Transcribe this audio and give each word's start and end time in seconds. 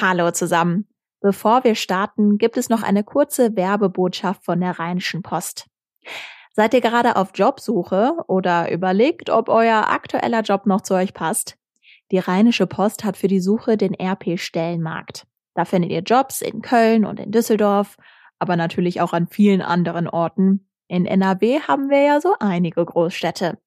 Hallo 0.00 0.30
zusammen. 0.30 0.86
Bevor 1.20 1.64
wir 1.64 1.74
starten, 1.74 2.38
gibt 2.38 2.56
es 2.56 2.68
noch 2.68 2.84
eine 2.84 3.02
kurze 3.02 3.56
Werbebotschaft 3.56 4.44
von 4.44 4.60
der 4.60 4.78
Rheinischen 4.78 5.22
Post. 5.22 5.66
Seid 6.52 6.72
ihr 6.72 6.80
gerade 6.80 7.16
auf 7.16 7.32
Jobsuche 7.34 8.12
oder 8.28 8.70
überlegt, 8.70 9.28
ob 9.28 9.48
euer 9.48 9.88
aktueller 9.88 10.42
Job 10.42 10.66
noch 10.66 10.82
zu 10.82 10.94
euch 10.94 11.14
passt? 11.14 11.56
Die 12.12 12.18
Rheinische 12.18 12.68
Post 12.68 13.02
hat 13.02 13.16
für 13.16 13.26
die 13.26 13.40
Suche 13.40 13.76
den 13.76 13.92
RP-Stellenmarkt. 13.92 15.26
Da 15.54 15.64
findet 15.64 15.90
ihr 15.90 16.02
Jobs 16.02 16.42
in 16.42 16.62
Köln 16.62 17.04
und 17.04 17.18
in 17.18 17.32
Düsseldorf, 17.32 17.96
aber 18.38 18.54
natürlich 18.54 19.00
auch 19.00 19.12
an 19.12 19.26
vielen 19.26 19.62
anderen 19.62 20.06
Orten. 20.06 20.68
In 20.86 21.06
NRW 21.06 21.62
haben 21.62 21.90
wir 21.90 22.02
ja 22.02 22.20
so 22.20 22.36
einige 22.38 22.84
Großstädte. 22.84 23.58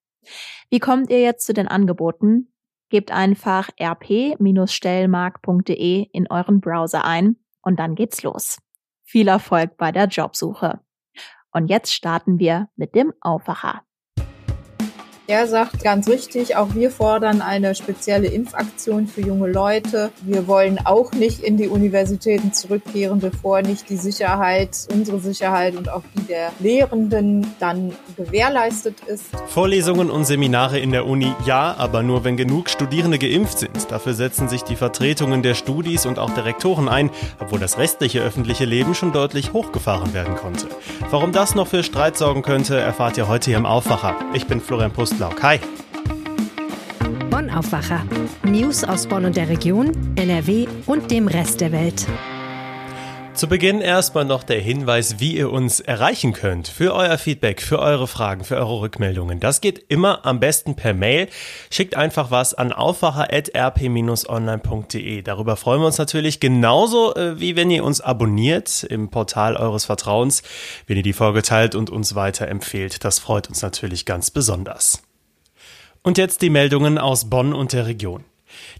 Wie 0.70 0.80
kommt 0.80 1.10
ihr 1.10 1.22
jetzt 1.22 1.46
zu 1.46 1.54
den 1.54 1.68
Angeboten? 1.68 2.51
Gebt 2.92 3.12
einfach 3.12 3.70
rp-stellmark.de 3.80 6.10
in 6.12 6.28
euren 6.30 6.60
Browser 6.60 7.06
ein 7.06 7.38
und 7.62 7.80
dann 7.80 7.96
geht's 7.96 8.22
los. 8.22 8.60
Viel 9.06 9.30
Erfolg 9.30 9.78
bei 9.78 9.94
der 9.94 10.08
Jobsuche. 10.08 10.82
Und 11.54 11.68
jetzt 11.68 11.94
starten 11.94 12.38
wir 12.38 12.68
mit 12.76 12.94
dem 12.94 13.14
Aufwacher. 13.22 13.84
Er 15.28 15.48
sagt 15.48 15.84
ganz 15.84 16.10
richtig, 16.10 16.56
auch 16.56 16.74
wir 16.74 16.92
fordern 16.92 17.42
eine 17.42 17.76
spezielle 17.76 18.28
Impfaktion 18.28 19.08
für 19.08 19.22
junge 19.22 19.50
Leute. 19.50 20.12
Wir 20.24 20.48
wollen 20.48 20.80
auch 20.84 21.12
nicht 21.14 21.42
in 21.42 21.58
die 21.58 21.68
Universitäten 21.68 22.54
zurückkehren, 22.54 23.20
bevor 23.20 23.62
nicht 23.62 23.90
die 23.90 23.98
Sicherheit, 23.98 24.88
unsere 24.92 25.20
Sicherheit 25.20 25.76
und 25.76 25.90
auch 25.90 26.02
die 26.18 26.24
der 26.24 26.52
Lehrenden 26.60 27.46
dann 27.60 27.94
gewährleistet 28.18 28.96
ist. 29.06 29.26
Vorlesungen 29.48 30.10
und 30.10 30.26
Seminare 30.26 30.80
in 30.80 30.92
der 30.92 31.06
Uni 31.06 31.34
ja, 31.46 31.76
aber 31.78 32.04
nur 32.04 32.24
wenn 32.24 32.36
genug 32.36 32.70
Studierende 32.70 33.20
geimpft 33.20 33.60
sind. 33.60 33.92
Dafür 33.92 34.14
setzen 34.14 34.50
sich 34.50 34.64
die 34.64 34.76
Vertretungen 34.76 35.44
der 35.44 35.54
Studis 35.54 36.06
und 36.06 36.20
auch 36.20 36.32
der 36.32 36.46
Rektoren 36.46 36.90
ein, 36.90 37.12
obwohl 37.40 37.60
das 37.60 37.78
restliche 37.78 38.22
öffentliche 38.22 38.66
Leben 38.66 38.96
schon 38.96 39.12
deutlich 39.12 39.54
hochgefahren 39.54 40.14
werden 40.14 40.36
konnte. 40.36 40.68
Warum 41.10 41.32
das 41.32 41.54
noch 41.54 41.68
für 41.68 41.84
Streit 41.84 42.18
sorgen 42.18 42.42
könnte, 42.42 42.80
erfahrt 42.80 43.18
ihr 43.18 43.28
heute 43.28 43.52
hier 43.52 43.58
im 43.58 43.66
Aufwacher. 43.66 44.16
Ich 44.34 44.48
bin 44.48 44.62
Florian 44.62 44.92
Pustler. 44.92 45.21
Blau. 45.22 45.36
Hi. 45.44 45.60
Bonn 47.30 47.52
Aufwacher. 47.52 48.04
News 48.44 48.84
aus 48.84 49.06
Bonn 49.06 49.26
und 49.26 49.38
der 49.38 49.50
Region, 49.50 49.92
NRW 50.16 50.66
und 50.88 51.12
dem 51.12 51.28
Rest 51.28 51.62
der 51.62 51.72
Welt. 51.72 52.08
Zu 53.36 53.48
Beginn 53.48 53.82
erstmal 53.82 54.26
noch 54.26 54.44
der 54.44 54.60
Hinweis, 54.60 55.20
wie 55.20 55.38
ihr 55.38 55.52
uns 55.52 55.80
erreichen 55.80 56.34
könnt. 56.34 56.68
Für 56.68 56.96
euer 56.96 57.20
Feedback, 57.20 57.62
für 57.62 57.78
eure 57.78 58.08
Fragen, 58.08 58.44
für 58.44 58.56
eure 58.56 58.82
Rückmeldungen. 58.82 59.40
Das 59.40 59.62
geht 59.62 59.86
immer 59.90 60.26
am 60.26 60.40
besten 60.40 60.76
per 60.76 60.96
Mail. 60.96 61.28
Schickt 61.70 61.96
einfach 61.96 62.32
was 62.32 62.56
an 62.56 62.74
aufwacher.rp-online.de. 62.74 65.22
Darüber 65.22 65.56
freuen 65.56 65.82
wir 65.82 65.86
uns 65.86 66.00
natürlich 66.00 66.40
genauso, 66.40 67.14
äh, 67.14 67.40
wie 67.40 67.56
wenn 67.56 67.70
ihr 67.70 67.84
uns 67.84 68.02
abonniert 68.02 68.84
im 68.84 69.12
Portal 69.12 69.56
eures 69.56 69.86
Vertrauens, 69.86 70.42
wenn 70.88 70.98
ihr 70.98 71.04
die 71.04 71.14
Folge 71.14 71.44
teilt 71.44 71.76
und 71.76 71.92
uns 71.92 72.16
weiterempfehlt. 72.16 73.06
Das 73.06 73.20
freut 73.20 73.50
uns 73.50 73.62
natürlich 73.62 74.06
ganz 74.06 74.32
besonders. 74.32 75.04
Und 76.04 76.18
jetzt 76.18 76.42
die 76.42 76.50
Meldungen 76.50 76.98
aus 76.98 77.30
Bonn 77.30 77.54
und 77.54 77.74
der 77.74 77.86
Region. 77.86 78.24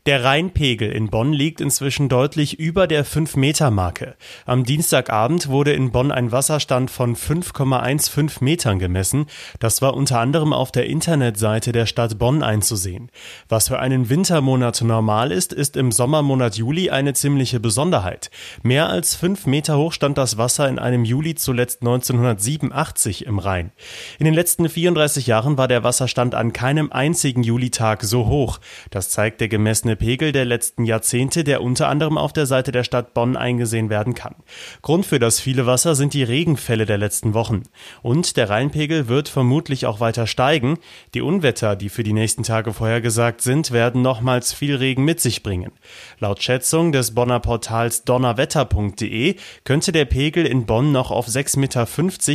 Der 0.08 0.24
Rheinpegel 0.24 0.92
in 0.92 1.10
Bonn 1.10 1.32
liegt 1.32 1.62
inzwischen 1.62 2.10
deutlich 2.10 2.58
über 2.58 2.88
der 2.88 3.06
5-Meter-Marke. 3.06 4.16
Am 4.48 4.64
Dienstagabend 4.64 5.48
wurde 5.48 5.74
in 5.74 5.92
Bonn 5.92 6.12
ein 6.12 6.32
Wasserstand 6.32 6.90
von 6.90 7.16
5,15 7.16 8.44
Metern 8.44 8.80
gemessen. 8.80 9.28
Das 9.60 9.84
war 9.84 9.94
unter 9.94 10.20
anderem 10.20 10.54
auf 10.54 10.72
der 10.72 10.88
Internetseite 10.88 11.72
der 11.72 11.86
Stadt 11.86 12.18
Bonn 12.18 12.42
einzusehen. 12.42 13.12
Was 13.48 13.68
für 13.68 13.78
einen 13.78 14.10
Wintermonat 14.10 14.82
normal 14.82 15.32
ist, 15.32 15.54
ist 15.54 15.78
im 15.78 15.92
Sommermonat 15.92 16.56
Juli 16.56 16.90
eine 16.90 17.14
ziemliche 17.14 17.60
Besonderheit. 17.60 18.32
Mehr 18.64 18.90
als 18.90 19.14
5 19.14 19.46
Meter 19.46 19.78
hoch 19.78 19.94
stand 19.94 20.18
das 20.18 20.36
Wasser 20.36 20.68
in 20.68 20.80
einem 20.80 21.06
Juli 21.06 21.36
zuletzt 21.36 21.82
1987 21.82 23.28
im 23.28 23.38
Rhein. 23.38 23.72
In 24.18 24.26
den 24.26 24.34
letzten 24.34 24.68
34 24.68 25.28
Jahren 25.28 25.60
war 25.60 25.68
der 25.68 25.84
Wasserstand 25.84 26.34
an 26.34 26.54
keinem 26.54 26.92
einzigen 26.92 27.44
Julitag 27.44 28.02
so 28.02 28.26
hoch. 28.26 28.60
Das 28.90 29.12
zeigt 29.12 29.42
der 29.42 29.48
gemessene 29.48 29.91
Pegel 29.96 30.32
der 30.32 30.46
letzten 30.46 30.86
Jahrzehnte, 30.86 31.44
der 31.44 31.62
unter 31.62 31.88
anderem 31.88 32.18
auf 32.18 32.34
der 32.34 32.46
Seite 32.46 32.72
der 32.72 32.84
Stadt 32.84 33.14
Bonn 33.14 33.38
eingesehen 33.38 33.90
werden 33.90 34.16
kann. 34.16 34.36
Grund 34.82 35.06
für 35.06 35.20
das 35.20 35.40
viele 35.40 35.66
Wasser 35.66 35.94
sind 35.94 36.14
die 36.14 36.24
Regenfälle 36.24 36.86
der 36.86 36.98
letzten 36.98 37.34
Wochen. 37.34 37.64
Und 38.02 38.38
der 38.38 38.50
Rheinpegel 38.50 39.08
wird 39.08 39.30
vermutlich 39.30 39.86
auch 39.86 40.00
weiter 40.00 40.26
steigen. 40.26 40.80
Die 41.14 41.22
Unwetter, 41.22 41.76
die 41.76 41.90
für 41.90 42.04
die 42.04 42.14
nächsten 42.14 42.44
Tage 42.44 42.74
vorhergesagt 42.74 43.42
sind, 43.42 43.72
werden 43.72 44.02
nochmals 44.02 44.54
viel 44.54 44.76
Regen 44.76 45.06
mit 45.06 45.20
sich 45.20 45.44
bringen. 45.44 45.72
Laut 46.20 46.42
Schätzung 46.42 46.92
des 46.92 47.14
Bonner 47.14 47.40
Portals 47.40 48.04
donnerwetter.de 48.04 49.36
könnte 49.64 49.92
der 49.92 50.06
Pegel 50.06 50.46
in 50.48 50.66
Bonn 50.66 50.92
noch 50.92 51.12
auf 51.12 51.28
6,50 51.28 51.60
Meter 51.60 51.88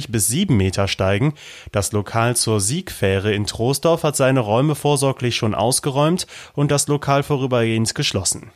bis 0.09 0.29
7 0.29 0.57
Meter 0.57 0.87
steigen. 0.87 1.35
Das 1.73 1.93
Lokal 1.93 2.37
zur 2.37 2.61
Siegfähre 2.61 3.35
in 3.35 3.47
Troisdorf 3.47 4.05
hat 4.05 4.17
seine 4.17 4.41
Räume 4.41 4.75
vorsorglich 4.75 5.35
schon 5.35 5.55
ausgeräumt 5.55 6.27
und 6.55 6.71
das 6.71 6.87
Lokal 6.87 7.17
Quartal 7.17 7.23
vorübergehend 7.47 7.95
geschlossen. 7.95 8.51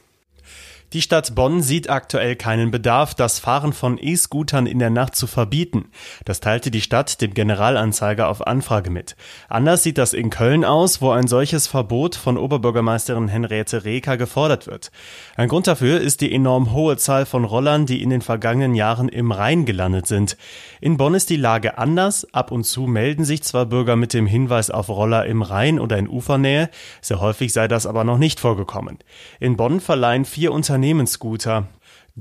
Die 0.92 1.02
Stadt 1.02 1.36
Bonn 1.36 1.62
sieht 1.62 1.88
aktuell 1.88 2.34
keinen 2.34 2.72
Bedarf, 2.72 3.14
das 3.14 3.38
Fahren 3.38 3.72
von 3.72 3.96
E-Scootern 3.96 4.66
in 4.66 4.80
der 4.80 4.90
Nacht 4.90 5.14
zu 5.14 5.28
verbieten. 5.28 5.84
Das 6.24 6.40
teilte 6.40 6.72
die 6.72 6.80
Stadt 6.80 7.20
dem 7.20 7.32
Generalanzeiger 7.32 8.28
auf 8.28 8.44
Anfrage 8.44 8.90
mit. 8.90 9.14
Anders 9.48 9.84
sieht 9.84 9.98
das 9.98 10.12
in 10.14 10.30
Köln 10.30 10.64
aus, 10.64 11.00
wo 11.00 11.12
ein 11.12 11.28
solches 11.28 11.68
Verbot 11.68 12.16
von 12.16 12.36
Oberbürgermeisterin 12.36 13.28
Henriette 13.28 13.84
Reker 13.84 14.16
gefordert 14.16 14.66
wird. 14.66 14.90
Ein 15.36 15.46
Grund 15.46 15.68
dafür 15.68 16.00
ist 16.00 16.22
die 16.22 16.34
enorm 16.34 16.72
hohe 16.72 16.96
Zahl 16.96 17.24
von 17.24 17.44
Rollern, 17.44 17.86
die 17.86 18.02
in 18.02 18.10
den 18.10 18.20
vergangenen 18.20 18.74
Jahren 18.74 19.08
im 19.08 19.30
Rhein 19.30 19.66
gelandet 19.66 20.08
sind. 20.08 20.36
In 20.80 20.96
Bonn 20.96 21.14
ist 21.14 21.30
die 21.30 21.36
Lage 21.36 21.78
anders. 21.78 22.26
Ab 22.34 22.50
und 22.50 22.64
zu 22.64 22.88
melden 22.88 23.24
sich 23.24 23.44
zwar 23.44 23.66
Bürger 23.66 23.94
mit 23.94 24.12
dem 24.12 24.26
Hinweis 24.26 24.70
auf 24.70 24.88
Roller 24.88 25.24
im 25.26 25.42
Rhein 25.42 25.78
oder 25.78 25.98
in 25.98 26.08
Ufernähe, 26.08 26.68
sehr 27.00 27.20
häufig 27.20 27.52
sei 27.52 27.68
das 27.68 27.86
aber 27.86 28.02
noch 28.02 28.18
nicht 28.18 28.40
vorgekommen. 28.40 28.98
In 29.38 29.56
Bonn 29.56 29.78
verleihen 29.78 30.24
vier 30.24 30.50
Unternehmen 30.50 30.79
Unternehmensscooter. 30.80 31.68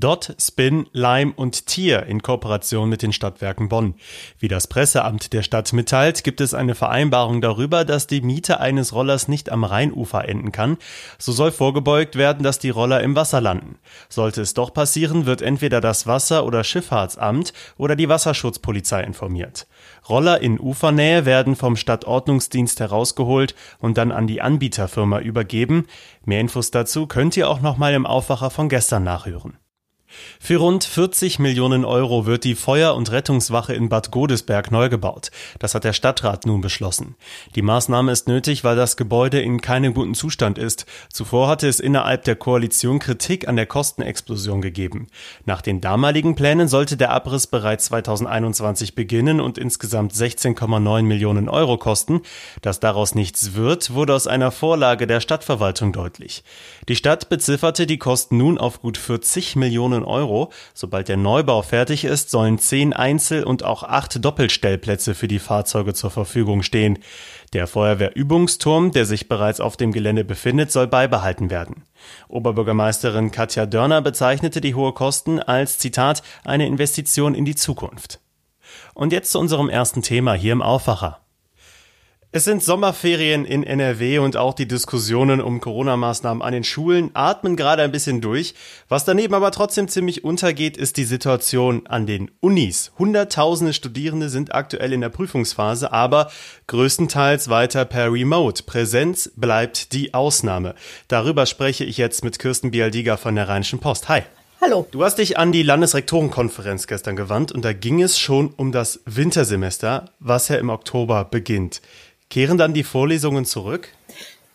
Dot, 0.00 0.34
Spin, 0.40 0.86
Lime 0.92 1.32
und 1.36 1.66
Tier 1.66 2.06
in 2.06 2.22
Kooperation 2.22 2.88
mit 2.88 3.02
den 3.02 3.12
Stadtwerken 3.12 3.68
Bonn. 3.68 3.94
Wie 4.38 4.48
das 4.48 4.66
Presseamt 4.66 5.34
der 5.34 5.42
Stadt 5.42 5.72
mitteilt, 5.74 6.24
gibt 6.24 6.40
es 6.40 6.54
eine 6.54 6.74
Vereinbarung 6.74 7.42
darüber, 7.42 7.84
dass 7.84 8.06
die 8.06 8.22
Miete 8.22 8.60
eines 8.60 8.94
Rollers 8.94 9.28
nicht 9.28 9.52
am 9.52 9.62
Rheinufer 9.62 10.26
enden 10.26 10.52
kann. 10.52 10.78
So 11.18 11.32
soll 11.32 11.52
vorgebeugt 11.52 12.16
werden, 12.16 12.42
dass 12.42 12.58
die 12.58 12.70
Roller 12.70 13.02
im 13.02 13.14
Wasser 13.14 13.42
landen. 13.42 13.78
Sollte 14.08 14.40
es 14.40 14.54
doch 14.54 14.72
passieren, 14.72 15.26
wird 15.26 15.42
entweder 15.42 15.82
das 15.82 16.06
Wasser- 16.06 16.46
oder 16.46 16.64
Schifffahrtsamt 16.64 17.52
oder 17.76 17.94
die 17.94 18.08
Wasserschutzpolizei 18.08 19.02
informiert. 19.02 19.66
Roller 20.08 20.40
in 20.40 20.58
Ufernähe 20.58 21.26
werden 21.26 21.56
vom 21.56 21.76
Stadtordnungsdienst 21.76 22.80
herausgeholt 22.80 23.54
und 23.78 23.98
dann 23.98 24.12
an 24.12 24.26
die 24.26 24.40
Anbieterfirma 24.40 25.20
übergeben. 25.20 25.86
Mehr 26.24 26.40
Infos 26.40 26.70
dazu 26.70 27.06
könnt 27.06 27.36
ihr 27.36 27.50
auch 27.50 27.60
nochmal 27.60 27.92
im 27.92 28.06
Aufwacher 28.06 28.50
von 28.50 28.70
gestern 28.70 29.04
nachhören. 29.04 29.58
Für 30.38 30.58
rund 30.58 30.84
40 30.84 31.38
Millionen 31.38 31.84
Euro 31.84 32.26
wird 32.26 32.44
die 32.44 32.54
Feuer- 32.54 32.94
und 32.94 33.10
Rettungswache 33.10 33.74
in 33.74 33.88
Bad 33.88 34.10
Godesberg 34.10 34.70
neu 34.70 34.88
gebaut. 34.88 35.30
Das 35.58 35.74
hat 35.74 35.84
der 35.84 35.92
Stadtrat 35.92 36.46
nun 36.46 36.60
beschlossen. 36.60 37.16
Die 37.54 37.62
Maßnahme 37.62 38.12
ist 38.12 38.28
nötig, 38.28 38.64
weil 38.64 38.76
das 38.76 38.96
Gebäude 38.96 39.40
in 39.40 39.60
keinem 39.60 39.94
guten 39.94 40.14
Zustand 40.14 40.58
ist. 40.58 40.86
Zuvor 41.12 41.48
hatte 41.48 41.68
es 41.68 41.80
innerhalb 41.80 42.24
der 42.24 42.36
Koalition 42.36 42.98
Kritik 42.98 43.48
an 43.48 43.56
der 43.56 43.66
Kostenexplosion 43.66 44.60
gegeben. 44.60 45.08
Nach 45.44 45.62
den 45.62 45.80
damaligen 45.80 46.34
Plänen 46.34 46.68
sollte 46.68 46.96
der 46.96 47.10
Abriss 47.10 47.46
bereits 47.46 47.86
2021 47.86 48.94
beginnen 48.94 49.40
und 49.40 49.58
insgesamt 49.58 50.12
16,9 50.12 51.02
Millionen 51.02 51.48
Euro 51.48 51.78
kosten. 51.78 52.22
Dass 52.62 52.80
daraus 52.80 53.14
nichts 53.14 53.54
wird, 53.54 53.94
wurde 53.94 54.14
aus 54.14 54.26
einer 54.26 54.50
Vorlage 54.50 55.06
der 55.06 55.20
Stadtverwaltung 55.20 55.92
deutlich. 55.92 56.44
Die 56.88 56.96
Stadt 56.96 57.28
bezifferte 57.28 57.86
die 57.86 57.98
Kosten 57.98 58.36
nun 58.36 58.58
auf 58.58 58.80
gut 58.80 58.98
40 58.98 59.56
Millionen 59.56 59.99
Millionen 60.00 60.04
Euro. 60.04 60.52
Sobald 60.74 61.08
der 61.08 61.16
Neubau 61.16 61.62
fertig 61.62 62.04
ist, 62.04 62.30
sollen 62.30 62.58
zehn 62.58 62.92
Einzel- 62.92 63.44
und 63.44 63.64
auch 63.64 63.82
acht 63.82 64.24
Doppelstellplätze 64.24 65.14
für 65.14 65.28
die 65.28 65.38
Fahrzeuge 65.38 65.94
zur 65.94 66.10
Verfügung 66.10 66.62
stehen. 66.62 66.98
Der 67.52 67.66
Feuerwehrübungsturm, 67.66 68.92
der 68.92 69.06
sich 69.06 69.28
bereits 69.28 69.60
auf 69.60 69.76
dem 69.76 69.92
Gelände 69.92 70.24
befindet, 70.24 70.70
soll 70.70 70.86
beibehalten 70.86 71.50
werden. 71.50 71.84
Oberbürgermeisterin 72.28 73.30
Katja 73.30 73.66
Dörner 73.66 74.02
bezeichnete 74.02 74.60
die 74.60 74.74
hohe 74.74 74.92
Kosten 74.92 75.40
als 75.40 75.78
Zitat 75.78 76.22
eine 76.44 76.66
Investition 76.66 77.34
in 77.34 77.44
die 77.44 77.56
Zukunft. 77.56 78.20
Und 78.94 79.12
jetzt 79.12 79.32
zu 79.32 79.38
unserem 79.38 79.68
ersten 79.68 80.02
Thema 80.02 80.34
hier 80.34 80.52
im 80.52 80.62
Aufwacher. 80.62 81.20
Es 82.32 82.44
sind 82.44 82.62
Sommerferien 82.62 83.44
in 83.44 83.64
NRW 83.64 84.20
und 84.20 84.36
auch 84.36 84.54
die 84.54 84.68
Diskussionen 84.68 85.40
um 85.40 85.60
Corona-Maßnahmen 85.60 86.44
an 86.44 86.52
den 86.52 86.62
Schulen 86.62 87.10
atmen 87.12 87.56
gerade 87.56 87.82
ein 87.82 87.90
bisschen 87.90 88.20
durch. 88.20 88.54
Was 88.88 89.04
daneben 89.04 89.34
aber 89.34 89.50
trotzdem 89.50 89.88
ziemlich 89.88 90.22
untergeht, 90.22 90.76
ist 90.76 90.96
die 90.96 91.04
Situation 91.04 91.88
an 91.88 92.06
den 92.06 92.30
Unis. 92.38 92.92
Hunderttausende 93.00 93.72
Studierende 93.72 94.28
sind 94.28 94.54
aktuell 94.54 94.92
in 94.92 95.00
der 95.00 95.08
Prüfungsphase, 95.08 95.92
aber 95.92 96.30
größtenteils 96.68 97.48
weiter 97.48 97.84
per 97.84 98.12
Remote. 98.12 98.62
Präsenz 98.62 99.32
bleibt 99.34 99.92
die 99.92 100.14
Ausnahme. 100.14 100.76
Darüber 101.08 101.46
spreche 101.46 101.82
ich 101.82 101.96
jetzt 101.96 102.22
mit 102.22 102.38
Kirsten 102.38 102.70
Bialdiger 102.70 103.18
von 103.18 103.34
der 103.34 103.48
Rheinischen 103.48 103.80
Post. 103.80 104.08
Hi. 104.08 104.22
Hallo. 104.60 104.86
Du 104.90 105.02
hast 105.02 105.16
dich 105.16 105.36
an 105.38 105.52
die 105.52 105.62
Landesrektorenkonferenz 105.62 106.86
gestern 106.86 107.16
gewandt 107.16 107.50
und 107.50 107.64
da 107.64 107.72
ging 107.72 108.02
es 108.02 108.20
schon 108.20 108.52
um 108.56 108.70
das 108.70 109.00
Wintersemester, 109.06 110.10
was 110.20 110.48
ja 110.48 110.56
im 110.56 110.68
Oktober 110.68 111.24
beginnt. 111.24 111.80
Kehren 112.30 112.56
dann 112.56 112.72
die 112.72 112.84
Vorlesungen 112.84 113.44
zurück? 113.44 113.88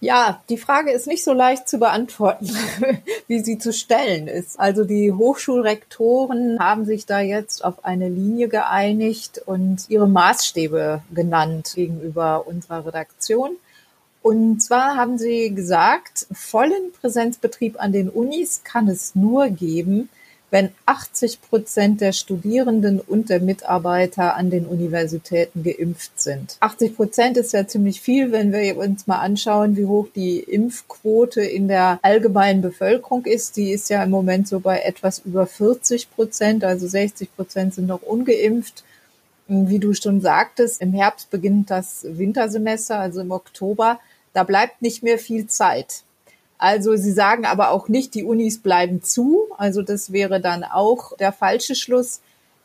Ja, 0.01 0.41
die 0.49 0.57
Frage 0.57 0.91
ist 0.91 1.07
nicht 1.07 1.23
so 1.23 1.33
leicht 1.33 1.67
zu 1.67 1.77
beantworten, 1.77 2.49
wie 3.27 3.39
sie 3.39 3.57
zu 3.57 3.73
stellen 3.73 4.27
ist. 4.27 4.59
Also 4.59 4.83
die 4.83 5.11
Hochschulrektoren 5.11 6.59
haben 6.59 6.85
sich 6.85 7.05
da 7.05 7.21
jetzt 7.21 7.63
auf 7.63 7.83
eine 7.85 8.09
Linie 8.09 8.47
geeinigt 8.47 9.41
und 9.45 9.85
ihre 9.89 10.07
Maßstäbe 10.07 11.01
genannt 11.13 11.73
gegenüber 11.75 12.47
unserer 12.47 12.85
Redaktion. 12.85 13.57
Und 14.21 14.61
zwar 14.61 14.95
haben 14.95 15.17
sie 15.17 15.53
gesagt, 15.53 16.27
vollen 16.31 16.91
Präsenzbetrieb 16.99 17.79
an 17.81 17.91
den 17.91 18.09
Unis 18.09 18.61
kann 18.63 18.87
es 18.87 19.15
nur 19.15 19.49
geben, 19.49 20.09
wenn 20.55 20.69
80 20.85 21.41
Prozent 21.41 21.99
der 21.99 22.13
Studierenden 22.13 23.01
und 23.01 23.29
der 23.29 23.41
Mitarbeiter 23.41 24.37
an 24.37 24.49
den 24.49 24.65
Universitäten 24.65 25.63
geimpft 25.63 26.17
sind. 26.21 26.55
80 26.61 26.95
Prozent 26.95 27.35
ist 27.35 27.51
ja 27.51 27.67
ziemlich 27.67 27.99
viel, 27.99 28.31
wenn 28.31 28.53
wir 28.53 28.77
uns 28.77 29.05
mal 29.05 29.19
anschauen, 29.19 29.75
wie 29.75 29.83
hoch 29.83 30.07
die 30.15 30.39
Impfquote 30.39 31.41
in 31.41 31.67
der 31.67 31.99
allgemeinen 32.03 32.61
Bevölkerung 32.61 33.25
ist. 33.25 33.57
Die 33.57 33.71
ist 33.71 33.89
ja 33.89 34.01
im 34.01 34.11
Moment 34.11 34.47
so 34.47 34.61
bei 34.61 34.79
etwas 34.79 35.19
über 35.25 35.45
40 35.45 36.09
Prozent, 36.15 36.63
also 36.63 36.87
60 36.87 37.35
Prozent 37.35 37.73
sind 37.73 37.87
noch 37.87 38.03
ungeimpft. 38.03 38.85
Wie 39.49 39.79
du 39.79 39.93
schon 39.93 40.21
sagtest, 40.21 40.81
im 40.81 40.93
Herbst 40.93 41.29
beginnt 41.31 41.69
das 41.69 42.05
Wintersemester, 42.07 42.97
also 42.97 43.19
im 43.19 43.31
Oktober. 43.31 43.99
Da 44.31 44.45
bleibt 44.45 44.81
nicht 44.81 45.03
mehr 45.03 45.19
viel 45.19 45.47
Zeit. 45.47 46.03
Also 46.57 46.95
sie 46.95 47.11
sagen 47.11 47.45
aber 47.45 47.71
auch 47.71 47.87
nicht, 47.87 48.15
die 48.15 48.23
Unis 48.23 48.61
bleiben 48.61 49.03
zu. 49.03 49.47
Also 49.57 49.81
das 49.81 50.11
wäre 50.11 50.39
dann 50.39 50.63
auch 50.63 51.15
der 51.17 51.31
falsche 51.31 51.75
Schluss. 51.75 52.21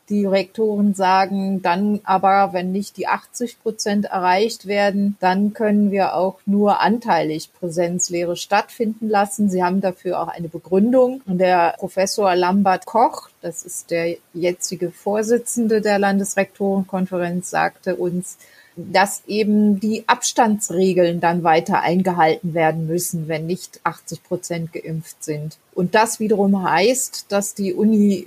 Die 0.09 0.25
Rektoren 0.25 0.93
sagen 0.93 1.61
dann 1.61 2.01
aber, 2.03 2.51
wenn 2.51 2.73
nicht 2.73 2.97
die 2.97 3.07
80 3.07 3.61
Prozent 3.61 4.05
erreicht 4.05 4.65
werden, 4.65 5.15
dann 5.21 5.53
können 5.53 5.89
wir 5.91 6.15
auch 6.15 6.39
nur 6.45 6.81
anteilig 6.81 7.49
Präsenzlehre 7.53 8.35
stattfinden 8.35 9.07
lassen. 9.07 9.49
Sie 9.49 9.63
haben 9.63 9.79
dafür 9.79 10.21
auch 10.21 10.27
eine 10.27 10.49
Begründung. 10.49 11.21
Und 11.25 11.37
der 11.37 11.75
Professor 11.77 12.35
Lambert 12.35 12.85
Koch, 12.85 13.29
das 13.41 13.63
ist 13.63 13.89
der 13.89 14.17
jetzige 14.33 14.91
Vorsitzende 14.91 15.79
der 15.79 15.97
Landesrektorenkonferenz, 15.97 17.49
sagte 17.49 17.95
uns, 17.95 18.37
dass 18.75 19.23
eben 19.27 19.79
die 19.79 20.03
Abstandsregeln 20.07 21.19
dann 21.19 21.43
weiter 21.43 21.81
eingehalten 21.81 22.53
werden 22.53 22.87
müssen, 22.87 23.27
wenn 23.27 23.45
nicht 23.45 23.79
80 23.83 24.23
Prozent 24.23 24.73
geimpft 24.73 25.23
sind. 25.23 25.57
Und 25.73 25.95
das 25.95 26.19
wiederum 26.19 26.63
heißt, 26.63 27.25
dass 27.29 27.53
die 27.53 27.73
Uni, 27.73 28.25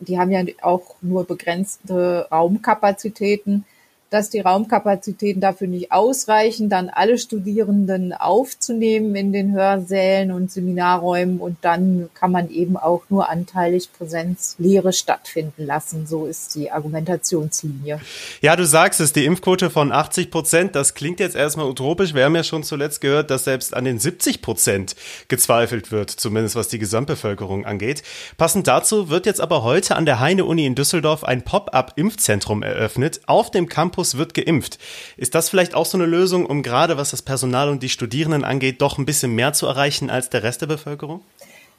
die 0.00 0.18
haben 0.18 0.30
ja 0.30 0.42
auch 0.62 0.96
nur 1.00 1.24
begrenzte 1.24 2.28
Raumkapazitäten, 2.30 3.64
dass 4.10 4.28
die 4.28 4.40
Raumkapazitäten 4.40 5.40
dafür 5.40 5.68
nicht 5.68 5.92
ausreichen, 5.92 6.68
dann 6.68 6.88
alle 6.88 7.16
Studierenden 7.16 8.12
aufzunehmen 8.12 9.14
in 9.14 9.32
den 9.32 9.52
Hörsälen 9.52 10.32
und 10.32 10.50
Seminarräumen 10.50 11.38
und 11.38 11.58
dann 11.62 12.10
kann 12.14 12.32
man 12.32 12.50
eben 12.50 12.76
auch 12.76 13.02
nur 13.08 13.30
anteilig 13.30 13.88
Präsenzlehre 13.96 14.92
stattfinden 14.92 15.64
lassen. 15.64 16.08
So 16.08 16.26
ist 16.26 16.56
die 16.56 16.72
Argumentationslinie. 16.72 18.00
Ja, 18.40 18.56
du 18.56 18.66
sagst 18.66 19.00
es, 19.00 19.12
die 19.12 19.24
Impfquote 19.24 19.70
von 19.70 19.92
80 19.92 20.32
Prozent, 20.32 20.74
das 20.74 20.94
klingt 20.94 21.20
jetzt 21.20 21.36
erstmal 21.36 21.66
utopisch. 21.66 22.12
Wir 22.12 22.24
haben 22.24 22.34
ja 22.34 22.42
schon 22.42 22.64
zuletzt 22.64 23.00
gehört, 23.00 23.30
dass 23.30 23.44
selbst 23.44 23.74
an 23.74 23.84
den 23.84 24.00
70 24.00 24.42
Prozent 24.42 24.96
gezweifelt 25.28 25.92
wird, 25.92 26.10
zumindest 26.10 26.56
was 26.56 26.66
die 26.66 26.80
Gesamtbevölkerung 26.80 27.64
angeht. 27.64 28.02
Passend 28.36 28.66
dazu 28.66 29.08
wird 29.08 29.26
jetzt 29.26 29.40
aber 29.40 29.62
heute 29.62 29.94
an 29.94 30.04
der 30.04 30.18
Heine-Uni 30.18 30.66
in 30.66 30.74
Düsseldorf 30.74 31.22
ein 31.22 31.42
Pop-up-Impfzentrum 31.42 32.64
eröffnet 32.64 33.20
auf 33.26 33.52
dem 33.52 33.68
Campus 33.68 33.99
Campus 34.00 34.16
wird 34.16 34.32
geimpft. 34.32 34.78
Ist 35.18 35.34
das 35.34 35.50
vielleicht 35.50 35.74
auch 35.74 35.84
so 35.84 35.98
eine 35.98 36.06
Lösung, 36.06 36.46
um 36.46 36.62
gerade 36.62 36.96
was 36.96 37.10
das 37.10 37.20
Personal 37.20 37.68
und 37.68 37.82
die 37.82 37.90
Studierenden 37.90 38.44
angeht, 38.44 38.80
doch 38.80 38.96
ein 38.96 39.04
bisschen 39.04 39.34
mehr 39.34 39.52
zu 39.52 39.66
erreichen 39.66 40.08
als 40.08 40.30
der 40.30 40.42
Rest 40.42 40.62
der 40.62 40.68
Bevölkerung? 40.68 41.20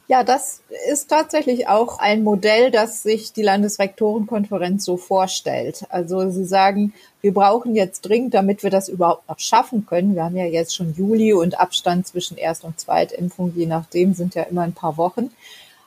Ja, 0.08 0.24
das 0.24 0.62
ist 0.92 1.10
tatsächlich 1.10 1.68
auch 1.68 1.98
ein 1.98 2.24
Modell, 2.24 2.70
das 2.70 3.02
sich 3.02 3.34
die 3.34 3.42
Landesrektorenkonferenz 3.42 4.86
so 4.86 4.98
vorstellt. 4.98 5.86
Also 5.90 6.30
sie 6.30 6.46
sagen, 6.46 6.94
wir 7.22 7.34
brauchen 7.34 7.76
jetzt 7.76 8.02
dringend, 8.02 8.36
damit 8.36 8.62
wir 8.62 8.70
das 8.70 8.88
überhaupt 8.88 9.28
noch 9.28 9.40
schaffen 9.40 9.88
können. 9.88 10.14
Wir 10.14 10.26
haben 10.26 10.38
ja 10.38 10.46
jetzt 10.46 10.76
schon 10.76 10.94
Juli 10.96 11.34
und 11.34 11.60
Abstand 11.60 12.06
zwischen 12.06 12.38
Erst- 12.38 12.66
und 12.66 12.80
Zweitimpfung, 12.80 13.54
je 13.56 13.66
nachdem, 13.66 14.14
sind 14.14 14.36
ja 14.36 14.44
immer 14.44 14.62
ein 14.62 14.74
paar 14.74 14.98
Wochen. 14.98 15.32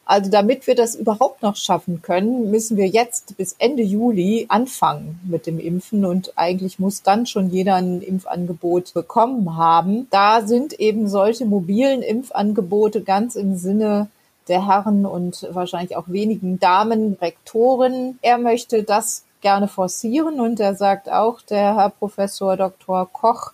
Also 0.07 0.31
damit 0.31 0.67
wir 0.67 0.75
das 0.75 0.95
überhaupt 0.95 1.43
noch 1.43 1.57
schaffen 1.57 2.03
können, 2.03 2.51
müssen 2.51 2.77
wir 2.77 2.87
jetzt 2.87 3.37
bis 3.39 3.57
Ende 3.59 3.83
Juli 3.83 4.47
anfangen 4.49 5.19
mit 5.27 5.47
dem 5.47 5.59
Impfen 5.59 6.05
und 6.05 6.33
eigentlich 6.37 6.79
muss 6.79 7.03
dann 7.03 7.27
schon 7.27 7.51
jeder 7.51 7.77
ein 7.77 8.03
Impfangebot 8.03 8.93
bekommen 8.93 9.57
haben. 9.57 10.07
Da 10.11 10.43
sind 10.43 10.75
eben 10.75 11.09
solche 11.09 11.47
mobilen 11.47 12.03
Impfangebote 12.03 13.03
ganz 13.03 13.35
im 13.35 13.57
Sinne 13.57 14.09
der 14.49 14.67
Herren 14.67 15.07
und 15.07 15.49
wahrscheinlich 15.51 15.97
auch 15.97 16.09
wenigen 16.09 16.59
Damen 16.59 17.15
Rektoren. 17.15 18.19
Er 18.21 18.37
möchte 18.37 18.83
das 18.83 19.25
gerne 19.41 19.69
forcieren 19.69 20.41
und 20.41 20.61
er 20.61 20.75
sagt 20.75 21.11
auch, 21.11 21.41
der 21.41 21.77
Herr 21.77 21.91
Professor 21.91 22.57
Dr. 22.57 23.09
Koch, 23.11 23.53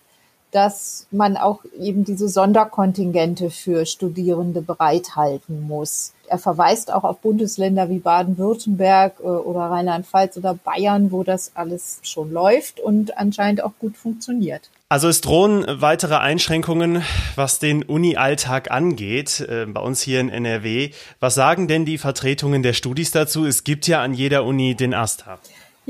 dass 0.50 1.06
man 1.10 1.36
auch 1.36 1.60
eben 1.78 2.04
diese 2.04 2.28
Sonderkontingente 2.28 3.50
für 3.50 3.86
Studierende 3.86 4.62
bereithalten 4.62 5.66
muss. 5.66 6.12
Er 6.28 6.38
verweist 6.38 6.92
auch 6.92 7.04
auf 7.04 7.18
Bundesländer 7.20 7.88
wie 7.88 7.98
Baden-Württemberg 7.98 9.20
äh, 9.20 9.24
oder 9.24 9.62
Rheinland-Pfalz 9.62 10.36
oder 10.36 10.54
Bayern, 10.54 11.10
wo 11.10 11.24
das 11.24 11.52
alles 11.54 12.00
schon 12.02 12.32
läuft 12.32 12.80
und 12.80 13.18
anscheinend 13.18 13.62
auch 13.62 13.72
gut 13.78 13.96
funktioniert. 13.96 14.70
Also 14.88 15.08
es 15.08 15.20
drohen 15.20 15.64
weitere 15.68 16.16
Einschränkungen, 16.16 17.02
was 17.36 17.60
den 17.60 17.84
Uni-Alltag 17.84 18.72
angeht, 18.72 19.40
äh, 19.40 19.66
bei 19.66 19.80
uns 19.80 20.02
hier 20.02 20.20
in 20.20 20.28
NRW. 20.28 20.90
Was 21.20 21.36
sagen 21.36 21.68
denn 21.68 21.84
die 21.84 21.98
Vertretungen 21.98 22.62
der 22.62 22.72
Studis 22.72 23.12
dazu? 23.12 23.44
Es 23.44 23.62
gibt 23.62 23.86
ja 23.86 24.02
an 24.02 24.14
jeder 24.14 24.44
Uni 24.44 24.74
den 24.74 24.94
AStA. 24.94 25.38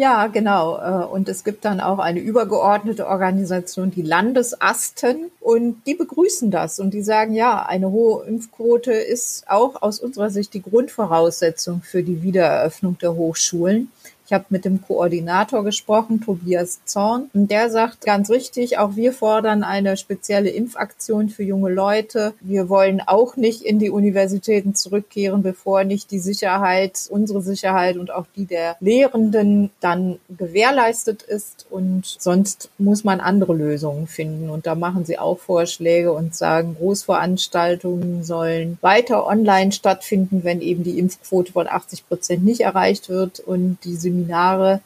Ja, 0.01 0.29
genau. 0.29 0.79
Äh, 0.79 1.05
und 1.05 1.29
es 1.29 1.45
gibt 1.45 1.67
dann 1.67 1.79
auch 1.79 1.99
eine 1.99 2.21
übergeordnete 2.21 3.07
Organisation, 3.07 3.91
die 3.91 4.01
Landesasten, 4.01 5.31
und 5.41 5.83
die 5.87 5.95
begrüßen 5.95 6.51
das 6.51 6.81
und 6.81 6.95
die 6.95 7.03
sagen, 7.03 7.35
ja, 7.35 7.67
eine 7.67 7.91
hohe 7.91 8.25
Impfquote 8.25 8.93
ist 8.93 9.45
auch 9.47 9.83
aus 9.83 10.01
unserer 10.01 10.31
Sicht 10.31 10.55
die 10.55 10.63
Grundvoraussetzung 10.63 11.83
für 11.83 12.03
die 12.03 12.23
Wiedereröffnung 12.23 12.97
der 12.97 13.15
Hochschulen. 13.15 13.93
Ich 14.31 14.35
habe 14.35 14.45
mit 14.51 14.65
dem 14.65 14.81
Koordinator 14.81 15.65
gesprochen, 15.65 16.21
Tobias 16.21 16.85
Zorn, 16.85 17.29
und 17.35 17.51
der 17.51 17.69
sagt 17.69 18.03
ganz 18.03 18.31
richtig, 18.31 18.79
auch 18.79 18.95
wir 18.95 19.13
fordern 19.13 19.65
eine 19.65 19.97
spezielle 19.97 20.51
Impfaktion 20.51 21.31
für 21.31 21.43
junge 21.43 21.69
Leute. 21.69 22.35
Wir 22.41 22.69
wollen 22.69 23.03
auch 23.05 23.35
nicht 23.35 23.63
in 23.63 23.81
die 23.81 23.91
Universitäten 23.91 24.77
zurückkehren, 24.77 25.43
bevor 25.43 25.83
nicht 25.83 26.13
die 26.13 26.21
Sicherheit, 26.21 27.09
unsere 27.11 27.43
Sicherheit 27.43 27.97
und 27.97 28.13
auch 28.13 28.27
die 28.37 28.45
der 28.45 28.77
Lehrenden 28.79 29.71
dann 29.81 30.21
gewährleistet 30.29 31.25
ist. 31.25 31.67
Und 31.69 32.07
sonst 32.07 32.71
muss 32.79 33.03
man 33.03 33.19
andere 33.19 33.53
Lösungen 33.53 34.07
finden. 34.07 34.49
Und 34.49 34.65
da 34.65 34.77
machen 34.77 35.05
sie 35.05 35.19
auch 35.19 35.41
Vorschläge 35.41 36.13
und 36.13 36.37
sagen, 36.37 36.77
Großveranstaltungen 36.79 38.23
sollen 38.23 38.79
weiter 38.81 39.27
online 39.27 39.73
stattfinden, 39.73 40.45
wenn 40.45 40.61
eben 40.61 40.85
die 40.85 41.01
Impfquote 41.01 41.51
von 41.51 41.67
80 41.67 42.07
Prozent 42.07 42.45
nicht 42.45 42.61
erreicht 42.61 43.09
wird 43.09 43.41
und 43.41 43.79
die 43.83 43.97
Seminare 44.21 44.81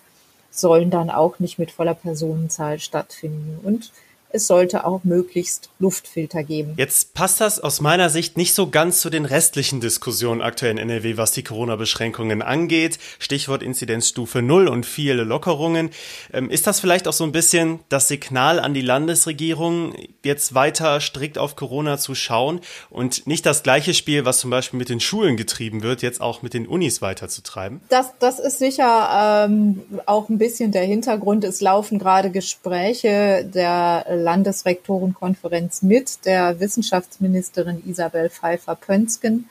sollen 0.50 0.90
dann 0.90 1.10
auch 1.10 1.38
nicht 1.40 1.58
mit 1.58 1.70
voller 1.70 1.94
Personenzahl 1.94 2.78
stattfinden. 2.78 3.58
Und 3.62 3.92
es 4.34 4.48
sollte 4.48 4.84
auch 4.84 5.04
möglichst 5.04 5.70
Luftfilter 5.78 6.42
geben. 6.42 6.74
Jetzt 6.76 7.14
passt 7.14 7.40
das 7.40 7.60
aus 7.60 7.80
meiner 7.80 8.10
Sicht 8.10 8.36
nicht 8.36 8.52
so 8.52 8.68
ganz 8.68 9.00
zu 9.00 9.08
den 9.08 9.26
restlichen 9.26 9.80
Diskussionen 9.80 10.42
aktuell 10.42 10.72
in 10.72 10.78
NRW, 10.78 11.16
was 11.16 11.30
die 11.30 11.44
Corona-Beschränkungen 11.44 12.42
angeht. 12.42 12.98
Stichwort 13.20 13.62
Inzidenzstufe 13.62 14.42
Null 14.42 14.66
und 14.66 14.86
viele 14.86 15.22
Lockerungen. 15.22 15.90
Ähm, 16.32 16.50
ist 16.50 16.66
das 16.66 16.80
vielleicht 16.80 17.06
auch 17.06 17.12
so 17.12 17.22
ein 17.22 17.30
bisschen 17.30 17.78
das 17.88 18.08
Signal 18.08 18.58
an 18.58 18.74
die 18.74 18.80
Landesregierung, 18.80 19.94
jetzt 20.24 20.54
weiter 20.54 21.00
strikt 21.00 21.38
auf 21.38 21.54
Corona 21.54 21.96
zu 21.98 22.16
schauen 22.16 22.60
und 22.90 23.28
nicht 23.28 23.46
das 23.46 23.62
gleiche 23.62 23.94
Spiel, 23.94 24.24
was 24.24 24.38
zum 24.38 24.50
Beispiel 24.50 24.78
mit 24.78 24.88
den 24.88 24.98
Schulen 24.98 25.36
getrieben 25.36 25.84
wird, 25.84 26.02
jetzt 26.02 26.20
auch 26.20 26.42
mit 26.42 26.54
den 26.54 26.66
Unis 26.66 27.02
weiterzutreiben? 27.02 27.82
Das, 27.88 28.08
das 28.18 28.40
ist 28.40 28.58
sicher 28.58 29.46
ähm, 29.46 29.80
auch 30.06 30.28
ein 30.28 30.38
bisschen 30.38 30.72
der 30.72 30.82
Hintergrund. 30.82 31.44
Es 31.44 31.60
laufen 31.60 32.00
gerade 32.00 32.30
Gespräche 32.30 33.44
der 33.44 34.23
Landesrektorenkonferenz 34.24 35.82
mit 35.82 36.24
der 36.24 36.58
Wissenschaftsministerin 36.58 37.82
Isabel 37.86 38.30
Pfeiffer-Pönsken. 38.30 39.48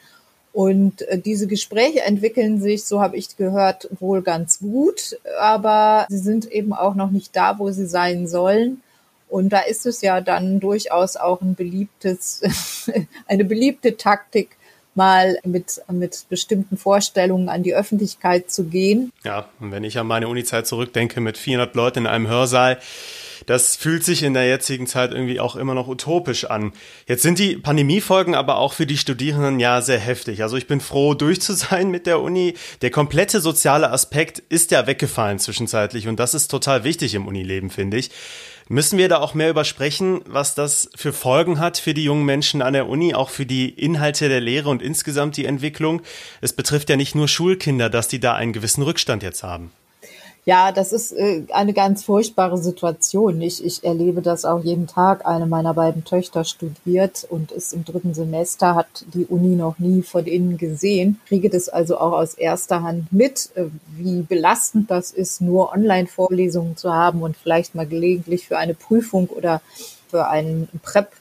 Und 0.52 1.02
äh, 1.04 1.18
diese 1.18 1.48
Gespräche 1.48 2.02
entwickeln 2.02 2.62
sich, 2.62 2.84
so 2.86 3.02
habe 3.02 3.18
ich 3.18 3.38
gehört, 3.38 3.90
wohl 4.00 4.22
ganz 4.22 4.60
gut, 4.60 5.18
aber 5.40 6.06
sie 6.10 6.20
sind 6.20 6.52
eben 6.52 6.74
auch 6.74 6.96
noch 6.96 7.10
nicht 7.10 7.36
da, 7.36 7.58
wo 7.58 7.72
sie 7.72 7.88
sein 7.88 8.28
sollen. 8.28 8.82
Und 9.30 9.50
da 9.50 9.62
ist 9.62 9.88
es 9.88 10.02
ja 10.02 10.22
dann 10.22 10.60
durchaus 10.60 11.18
auch 11.18 11.42
ein 11.42 11.56
beliebtes, 11.56 12.42
eine 13.28 13.46
beliebte 13.46 13.98
Taktik, 13.98 14.58
mal 14.96 15.40
mit, 15.44 15.82
mit 15.92 16.26
bestimmten 16.30 16.78
Vorstellungen 16.78 17.50
an 17.50 17.64
die 17.64 17.74
Öffentlichkeit 17.74 18.52
zu 18.52 18.66
gehen. 18.66 19.12
Ja, 19.24 19.50
und 19.60 19.72
wenn 19.72 19.84
ich 19.84 19.98
an 19.98 20.08
meine 20.08 20.28
Unizeit 20.28 20.68
zurückdenke 20.68 21.20
mit 21.22 21.38
400 21.38 21.76
Leuten 21.76 22.00
in 22.00 22.08
einem 22.08 22.28
Hörsaal, 22.28 22.78
das 23.46 23.76
fühlt 23.76 24.04
sich 24.04 24.24
in 24.24 24.34
der 24.34 24.48
jetzigen 24.48 24.88
Zeit 24.88 25.12
irgendwie 25.12 25.40
auch 25.40 25.56
immer 25.56 25.74
noch 25.74 25.88
utopisch 25.88 26.46
an. 26.46 26.74
Jetzt 27.08 27.24
sind 27.24 27.40
die 27.40 27.58
Pandemiefolgen 27.58 28.36
aber 28.36 28.58
auch 28.58 28.74
für 28.74 28.86
die 28.86 28.98
Studierenden 28.98 29.60
ja 29.60 29.82
sehr 29.82 30.00
heftig. 30.00 30.44
Also 30.44 30.58
ich 30.58 30.68
bin 30.68 30.82
froh, 30.82 31.14
durch 31.14 31.42
zu 31.42 31.54
sein 31.54 31.90
mit 31.90 32.08
der 32.08 32.22
Uni. 32.22 32.56
Der 32.82 32.92
komplette 32.92 33.42
soziale 33.42 33.92
Aspekt 33.92 34.40
ist 34.40 34.72
ja 34.72 34.88
weggefallen 34.88 35.40
zwischenzeitlich 35.40 36.08
und 36.08 36.20
das 36.20 36.34
ist 36.34 36.50
total 36.50 36.84
wichtig 36.84 37.16
im 37.16 37.28
Unileben, 37.28 37.70
finde 37.70 37.98
ich. 37.98 38.12
Müssen 38.70 38.98
wir 38.98 39.10
da 39.10 39.20
auch 39.20 39.34
mehr 39.34 39.50
übersprechen, 39.50 40.22
was 40.26 40.56
das 40.56 40.90
für 40.96 41.12
Folgen 41.12 41.60
hat 41.60 41.78
für 41.78 41.94
die 41.94 42.06
jungen 42.06 42.26
Menschen 42.26 42.62
an 42.62 42.74
der 42.74 42.88
Uni, 42.88 43.14
auch 43.14 43.30
für 43.30 43.46
die 43.46 43.70
Inhalte 43.70 44.30
der 44.30 44.40
Lehre 44.40 44.70
und 44.70 44.82
insgesamt 44.82 45.36
die 45.36 45.46
Entwicklung? 45.46 46.02
Es 46.40 46.54
betrifft 46.54 46.90
ja 46.90 46.96
nicht 46.96 47.14
nur 47.14 47.28
Schulkinder, 47.28 47.90
dass 47.90 48.08
die 48.08 48.22
da 48.22 48.36
einen 48.36 48.54
gewissen 48.54 48.84
Rückstand 48.84 49.22
jetzt 49.22 49.44
haben. 49.44 49.72
Ja, 50.46 50.74
das 50.74 50.92
ist 50.92 51.14
äh, 51.14 51.44
eine 51.54 51.72
ganz 51.72 52.04
furchtbare 52.04 52.58
Situation. 52.58 53.40
Ich, 53.40 53.64
ich 53.64 53.86
erlebe 53.86 54.22
das 54.22 54.44
auch 54.44 54.62
jeden 54.62 54.88
Tag. 54.88 55.26
Eine 55.26 55.46
meiner 55.46 55.74
beiden 55.74 56.04
Töchter 56.04 56.44
studiert 56.44 57.26
und 57.30 57.54
ist 57.54 57.72
im 57.72 57.86
dritten 57.86 58.14
Semester, 58.14 58.76
hat 58.76 59.06
die 59.14 59.26
Uni 59.26 59.56
noch 59.56 59.80
nie 59.80 60.02
von 60.02 60.26
innen 60.26 60.58
gesehen, 60.58 61.22
kriege 61.28 61.50
das 61.50 61.70
also 61.70 61.98
auch 61.98 62.12
aus 62.12 62.34
erster 62.34 62.84
Hand 62.84 63.14
mit, 63.14 63.52
äh, 63.56 63.68
wie 63.96 64.24
belastend 64.24 64.92
das 64.92 65.12
ist, 65.12 65.40
nur 65.40 65.72
Online-Vorlesungen 65.72 66.76
zu 66.76 66.92
haben 66.94 67.22
und 67.22 67.38
vielleicht 67.38 67.74
mal 67.74 67.88
gelegentlich 67.88 68.46
für 68.46 68.58
eine 68.58 68.74
Prüfung 68.74 69.28
oder 69.28 69.62
für 70.10 70.28
einen 70.28 70.68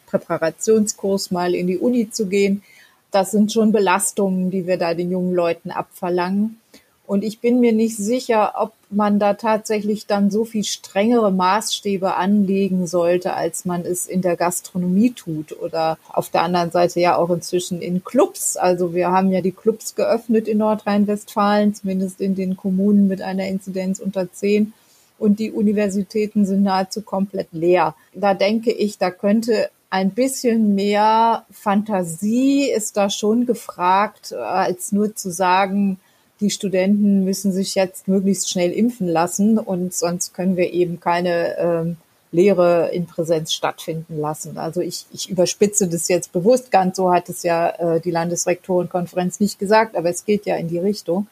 Präparationskurs 0.06 1.30
mal 1.30 1.54
in 1.54 1.68
die 1.68 1.78
Uni 1.78 2.10
zu 2.10 2.26
gehen. 2.26 2.64
Das 3.12 3.30
sind 3.30 3.52
schon 3.52 3.70
Belastungen, 3.70 4.50
die 4.50 4.66
wir 4.66 4.78
da 4.78 4.94
den 4.94 5.12
jungen 5.12 5.34
Leuten 5.34 5.70
abverlangen. 5.70 6.58
Und 7.06 7.24
ich 7.24 7.40
bin 7.40 7.60
mir 7.60 7.72
nicht 7.72 7.96
sicher, 7.96 8.54
ob 8.56 8.72
man 8.88 9.18
da 9.18 9.34
tatsächlich 9.34 10.06
dann 10.06 10.30
so 10.30 10.44
viel 10.44 10.64
strengere 10.64 11.32
Maßstäbe 11.32 12.14
anlegen 12.14 12.86
sollte, 12.86 13.34
als 13.34 13.64
man 13.64 13.82
es 13.82 14.06
in 14.06 14.22
der 14.22 14.36
Gastronomie 14.36 15.10
tut 15.10 15.60
oder 15.60 15.98
auf 16.08 16.30
der 16.30 16.42
anderen 16.42 16.70
Seite 16.70 17.00
ja 17.00 17.16
auch 17.16 17.30
inzwischen 17.30 17.82
in 17.82 18.04
Clubs. 18.04 18.56
Also 18.56 18.94
wir 18.94 19.10
haben 19.10 19.32
ja 19.32 19.40
die 19.40 19.52
Clubs 19.52 19.94
geöffnet 19.94 20.46
in 20.46 20.58
Nordrhein-Westfalen, 20.58 21.74
zumindest 21.74 22.20
in 22.20 22.34
den 22.34 22.56
Kommunen 22.56 23.08
mit 23.08 23.20
einer 23.20 23.48
Inzidenz 23.48 23.98
unter 23.98 24.32
zehn. 24.32 24.72
Und 25.18 25.38
die 25.38 25.52
Universitäten 25.52 26.46
sind 26.46 26.62
nahezu 26.62 27.02
komplett 27.02 27.48
leer. 27.52 27.94
Da 28.14 28.34
denke 28.34 28.72
ich, 28.72 28.98
da 28.98 29.10
könnte 29.10 29.70
ein 29.90 30.10
bisschen 30.10 30.74
mehr 30.74 31.44
Fantasie 31.50 32.70
ist 32.70 32.96
da 32.96 33.10
schon 33.10 33.44
gefragt, 33.44 34.32
als 34.32 34.90
nur 34.90 35.14
zu 35.14 35.30
sagen, 35.30 36.00
die 36.42 36.50
Studenten 36.50 37.24
müssen 37.24 37.52
sich 37.52 37.74
jetzt 37.74 38.08
möglichst 38.08 38.50
schnell 38.50 38.72
impfen 38.72 39.08
lassen 39.08 39.58
und 39.58 39.94
sonst 39.94 40.34
können 40.34 40.56
wir 40.56 40.72
eben 40.72 41.00
keine 41.00 41.56
ähm, 41.56 41.96
Lehre 42.32 42.90
in 42.92 43.06
Präsenz 43.06 43.52
stattfinden 43.52 44.18
lassen. 44.18 44.58
Also 44.58 44.80
ich, 44.80 45.06
ich 45.12 45.30
überspitze 45.30 45.86
das 45.86 46.08
jetzt 46.08 46.32
bewusst, 46.32 46.70
ganz 46.70 46.96
so 46.96 47.12
hat 47.12 47.28
es 47.28 47.42
ja 47.42 47.68
äh, 47.68 48.00
die 48.00 48.10
Landesrektorenkonferenz 48.10 49.38
nicht 49.38 49.58
gesagt, 49.58 49.96
aber 49.96 50.10
es 50.10 50.24
geht 50.24 50.44
ja 50.46 50.56
in 50.56 50.68
die 50.68 50.78
Richtung. 50.78 51.28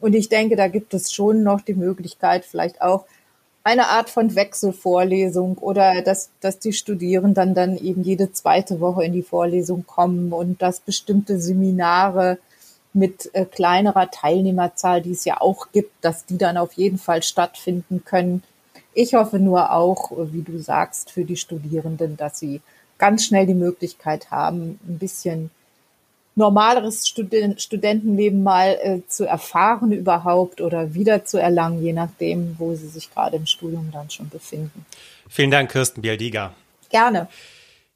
Und 0.00 0.14
ich 0.14 0.28
denke, 0.28 0.56
da 0.56 0.68
gibt 0.68 0.94
es 0.94 1.12
schon 1.12 1.42
noch 1.42 1.60
die 1.60 1.74
Möglichkeit, 1.74 2.44
vielleicht 2.44 2.82
auch 2.82 3.04
eine 3.64 3.88
Art 3.88 4.10
von 4.10 4.34
Wechselvorlesung 4.34 5.58
oder 5.58 6.02
dass, 6.02 6.30
dass 6.40 6.58
die 6.58 6.72
Studierenden 6.72 7.54
dann 7.54 7.76
eben 7.76 8.02
jede 8.02 8.32
zweite 8.32 8.80
Woche 8.80 9.04
in 9.04 9.12
die 9.12 9.22
Vorlesung 9.22 9.86
kommen 9.86 10.32
und 10.32 10.60
dass 10.60 10.80
bestimmte 10.80 11.40
Seminare 11.40 12.38
mit 12.92 13.30
äh, 13.34 13.44
kleinerer 13.44 14.10
Teilnehmerzahl, 14.10 15.02
die 15.02 15.12
es 15.12 15.24
ja 15.24 15.40
auch 15.40 15.68
gibt, 15.72 15.92
dass 16.04 16.26
die 16.26 16.38
dann 16.38 16.56
auf 16.56 16.74
jeden 16.74 16.98
Fall 16.98 17.22
stattfinden 17.22 18.04
können. 18.04 18.42
Ich 18.94 19.14
hoffe 19.14 19.38
nur 19.38 19.72
auch, 19.72 20.12
äh, 20.12 20.32
wie 20.32 20.42
du 20.42 20.58
sagst, 20.58 21.10
für 21.10 21.24
die 21.24 21.36
Studierenden, 21.36 22.16
dass 22.16 22.38
sie 22.38 22.60
ganz 22.98 23.24
schnell 23.24 23.46
die 23.46 23.54
Möglichkeit 23.54 24.30
haben, 24.30 24.78
ein 24.86 24.98
bisschen 24.98 25.50
normaleres 26.34 27.08
Studen 27.08 27.58
Studentenleben 27.58 28.42
mal 28.42 28.78
äh, 28.82 29.00
zu 29.08 29.24
erfahren 29.24 29.92
überhaupt 29.92 30.60
oder 30.60 30.94
wieder 30.94 31.24
zu 31.24 31.38
erlangen, 31.38 31.82
je 31.82 31.92
nachdem, 31.92 32.56
wo 32.58 32.74
sie 32.74 32.88
sich 32.88 33.12
gerade 33.12 33.36
im 33.36 33.46
Studium 33.46 33.90
dann 33.92 34.10
schon 34.10 34.28
befinden. 34.28 34.86
Vielen 35.28 35.50
Dank, 35.50 35.70
Kirsten 35.70 36.02
Bialdiga. 36.02 36.54
Gerne. 36.90 37.28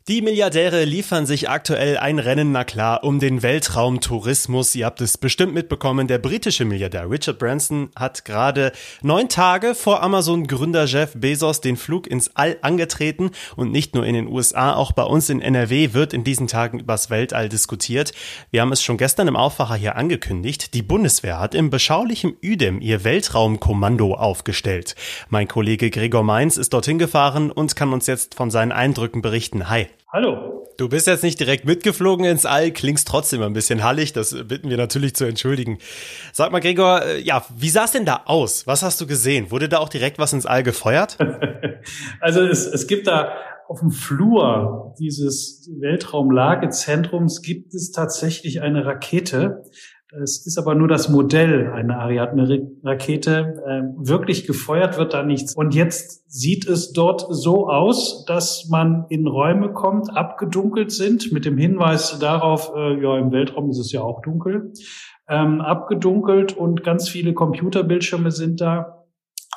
Die 0.09 0.23
Milliardäre 0.23 0.85
liefern 0.85 1.27
sich 1.27 1.51
aktuell 1.51 1.97
ein 1.97 2.21
Rennen, 2.21 2.53
na 2.53 2.63
klar, 2.63 3.03
um 3.03 3.19
den 3.19 3.43
Weltraumtourismus. 3.43 4.73
Ihr 4.77 4.87
habt 4.87 5.01
es 5.01 5.19
bestimmt 5.19 5.53
mitbekommen. 5.53 6.07
Der 6.07 6.19
britische 6.19 6.65
Milliardär 6.65 7.11
Richard 7.11 7.41
Branson 7.41 7.91
hat 7.97 8.25
gerade 8.25 8.71
neun 9.03 9.29
Tage 9.29 9.75
vor 9.75 10.05
Amazon-Gründer 10.05 10.85
Jeff 10.85 11.15
Bezos 11.17 11.61
den 11.61 11.77
Flug 11.77 12.07
ins 12.07 12.37
All 12.37 12.57
angetreten. 12.63 13.33
Und 13.57 13.73
nicht 13.73 13.97
nur 13.97 14.07
in 14.07 14.15
den 14.15 14.29
USA, 14.29 14.77
auch 14.77 14.93
bei 14.93 15.03
uns 15.03 15.29
in 15.29 15.41
NRW 15.41 15.93
wird 15.93 16.13
in 16.13 16.23
diesen 16.23 16.47
Tagen 16.47 16.79
übers 16.79 17.11
Weltall 17.11 17.49
diskutiert. 17.49 18.13
Wir 18.53 18.61
haben 18.61 18.71
es 18.71 18.85
schon 18.85 18.99
gestern 18.99 19.27
im 19.27 19.35
Aufwacher 19.35 19.75
hier 19.75 19.97
angekündigt. 19.97 20.73
Die 20.75 20.83
Bundeswehr 20.83 21.41
hat 21.41 21.53
im 21.53 21.69
beschaulichen 21.69 22.37
Üdem 22.41 22.81
ihr 22.81 23.03
Weltraumkommando 23.03 24.15
aufgestellt. 24.15 24.95
Mein 25.31 25.49
Kollege 25.49 25.91
Gregor 25.91 26.23
Mainz 26.23 26.59
ist 26.59 26.75
dorthin 26.75 27.01
gefahren 27.01 27.51
und 27.51 27.75
kann 27.75 27.93
uns 27.93 28.07
jetzt 28.07 28.37
von 28.37 28.53
seinen 28.53 28.71
Eindrücken 28.71 29.21
berichten. 29.21 29.69
Hi. 29.69 29.89
Hallo. 30.09 30.65
Du 30.79 30.89
bist 30.89 31.09
jetzt 31.09 31.25
nicht 31.25 31.41
direkt 31.41 31.65
mitgeflogen 31.65 32.25
ins 32.25 32.47
All, 32.47 32.71
klingst 32.71 33.09
trotzdem 33.09 33.43
ein 33.43 33.55
bisschen 33.55 33.83
hallig, 33.83 34.13
das 34.13 34.37
bitten 34.47 34.71
wir 34.71 34.77
natürlich 34.77 35.17
zu 35.17 35.25
entschuldigen. 35.25 35.79
Sag 36.33 36.53
mal, 36.53 36.61
Gregor, 36.61 37.03
äh, 37.03 37.21
ja, 37.21 37.45
wie 37.57 37.71
sah 37.71 37.85
es 37.85 37.91
denn 37.91 38.05
da 38.05 38.23
aus? 38.27 38.69
Was 38.69 38.85
hast 38.85 39.01
du 39.01 39.09
gesehen? 39.09 39.51
Wurde 39.51 39.69
da 39.69 39.79
auch 39.79 39.89
direkt 39.89 40.21
was 40.21 40.33
ins 40.33 40.47
All 40.47 40.63
gefeuert? 40.63 41.19
also 42.21 42.43
es, 42.43 42.67
es 42.67 42.87
gibt 42.87 43.09
da 43.09 43.33
auf 43.69 43.81
dem 43.81 43.91
Flur 43.91 44.95
dieses 45.01 45.69
Weltraumlagezentrums 45.81 47.43
gibt 47.43 47.75
es 47.75 47.91
tatsächlich 47.91 48.63
eine 48.63 48.87
Rakete, 48.87 49.65
es 50.13 50.47
ist 50.47 50.57
aber 50.57 50.77
nur 50.77 50.87
das 50.87 51.09
Modell 51.09 51.73
einer 51.73 51.99
Ariadne-Rakete. 51.99 53.63
Äh, 53.67 54.09
wirklich 54.09 54.47
gefeuert 54.47 54.99
wird 54.99 55.15
da 55.15 55.25
nichts. 55.25 55.55
Und 55.55 55.75
jetzt 55.75 56.31
sieht 56.31 56.69
es 56.69 56.93
dort 56.93 57.27
so 57.29 57.69
aus, 57.69 58.25
dass 58.25 58.69
man 58.71 59.07
in 59.09 59.27
Räume 59.27 59.73
kommt, 59.73 60.17
abgedunkelt 60.17 60.93
sind, 60.93 61.33
mit 61.33 61.45
dem 61.45 61.59
Hinweis 61.59 62.19
darauf, 62.21 62.73
äh, 62.77 63.03
ja, 63.03 63.19
im 63.19 63.33
Weltraum 63.33 63.69
ist 63.71 63.79
es 63.79 63.91
ja 63.91 64.03
auch 64.03 64.23
dunkel, 64.23 64.73
ähm, 65.29 65.61
abgedunkelt 65.61 66.57
und 66.57 66.85
ganz 66.85 67.09
viele 67.09 67.35
Computerbildschirme 67.35 68.31
sind 68.31 68.61
da. 68.61 69.05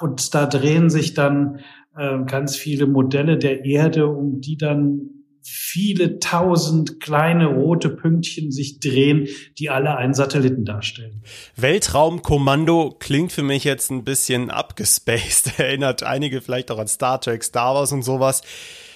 Und 0.01 0.33
da 0.33 0.47
drehen 0.47 0.89
sich 0.89 1.13
dann 1.13 1.59
äh, 1.95 2.23
ganz 2.25 2.55
viele 2.55 2.87
Modelle 2.87 3.37
der 3.37 3.65
Erde, 3.65 4.07
um 4.07 4.41
die 4.41 4.57
dann 4.57 5.18
viele 5.41 6.19
tausend 6.19 6.99
kleine 6.99 7.47
rote 7.47 7.89
Pünktchen 7.89 8.51
sich 8.51 8.79
drehen, 8.79 9.27
die 9.57 9.69
alle 9.69 9.95
einen 9.97 10.13
Satelliten 10.13 10.65
darstellen. 10.65 11.23
Weltraumkommando 11.55 12.95
klingt 12.99 13.31
für 13.31 13.43
mich 13.43 13.63
jetzt 13.63 13.89
ein 13.91 14.03
bisschen 14.03 14.49
abgespaced. 14.49 15.51
Erinnert 15.59 16.03
einige 16.03 16.41
vielleicht 16.41 16.71
auch 16.71 16.79
an 16.79 16.87
Star 16.87 17.19
Trek, 17.21 17.43
Star 17.43 17.75
Wars 17.75 17.91
und 17.91 18.03
sowas. 18.03 18.41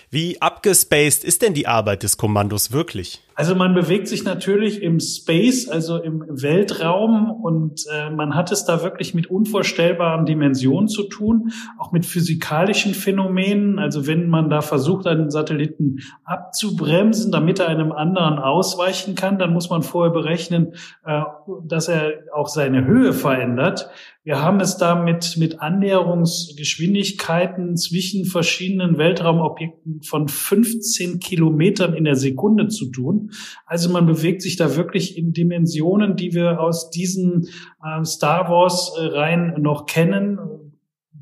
Wie 0.09 0.39
abgespaced 0.39 1.23
ist 1.23 1.41
denn 1.41 1.55
die 1.55 1.65
Arbeit 1.65 2.03
des 2.03 2.17
Kommandos 2.17 2.71
wirklich? 2.71 3.21
Also 3.35 3.55
man 3.55 3.73
bewegt 3.73 4.07
sich 4.07 4.23
natürlich 4.23 4.81
im 4.81 4.99
Space, 4.99 5.67
also 5.67 5.97
im 5.97 6.23
Weltraum 6.29 7.31
und 7.31 7.85
äh, 7.91 8.11
man 8.11 8.35
hat 8.35 8.51
es 8.51 8.65
da 8.65 8.83
wirklich 8.83 9.13
mit 9.13 9.27
unvorstellbaren 9.27 10.25
Dimensionen 10.25 10.87
zu 10.87 11.03
tun, 11.03 11.51
auch 11.79 11.91
mit 11.91 12.05
physikalischen 12.05 12.93
Phänomenen. 12.93 13.79
Also 13.79 14.05
wenn 14.05 14.29
man 14.29 14.49
da 14.49 14.61
versucht, 14.61 15.07
einen 15.07 15.31
Satelliten 15.31 15.99
abzubremsen, 16.25 17.31
damit 17.31 17.59
er 17.59 17.69
einem 17.69 17.91
anderen 17.91 18.37
ausweichen 18.37 19.15
kann, 19.15 19.39
dann 19.39 19.53
muss 19.53 19.69
man 19.69 19.81
vorher 19.81 20.13
berechnen, 20.13 20.73
äh, 21.05 21.21
dass 21.65 21.87
er 21.87 22.13
auch 22.33 22.47
seine 22.47 22.85
Höhe 22.85 23.13
verändert. 23.13 23.89
Wir 24.25 24.41
haben 24.41 24.61
es 24.61 24.77
da 24.77 24.95
mit, 24.95 25.35
mit 25.37 25.59
Annäherungsgeschwindigkeiten 25.59 27.75
zwischen 27.75 28.23
verschiedenen 28.23 28.97
Weltraumobjekten 28.97 30.01
von 30.01 30.29
15 30.29 31.19
Kilometern 31.19 31.93
in 31.93 32.05
der 32.05 32.15
Sekunde 32.15 32.69
zu 32.69 32.89
tun. 32.89 33.22
Also 33.65 33.89
man 33.89 34.05
bewegt 34.05 34.41
sich 34.41 34.55
da 34.55 34.75
wirklich 34.75 35.17
in 35.17 35.33
Dimensionen, 35.33 36.15
die 36.15 36.33
wir 36.33 36.59
aus 36.59 36.89
diesen 36.89 37.47
äh, 37.83 38.03
Star 38.03 38.49
Wars 38.49 38.93
äh, 38.97 39.05
Reihen 39.05 39.61
noch 39.61 39.85
kennen 39.85 40.39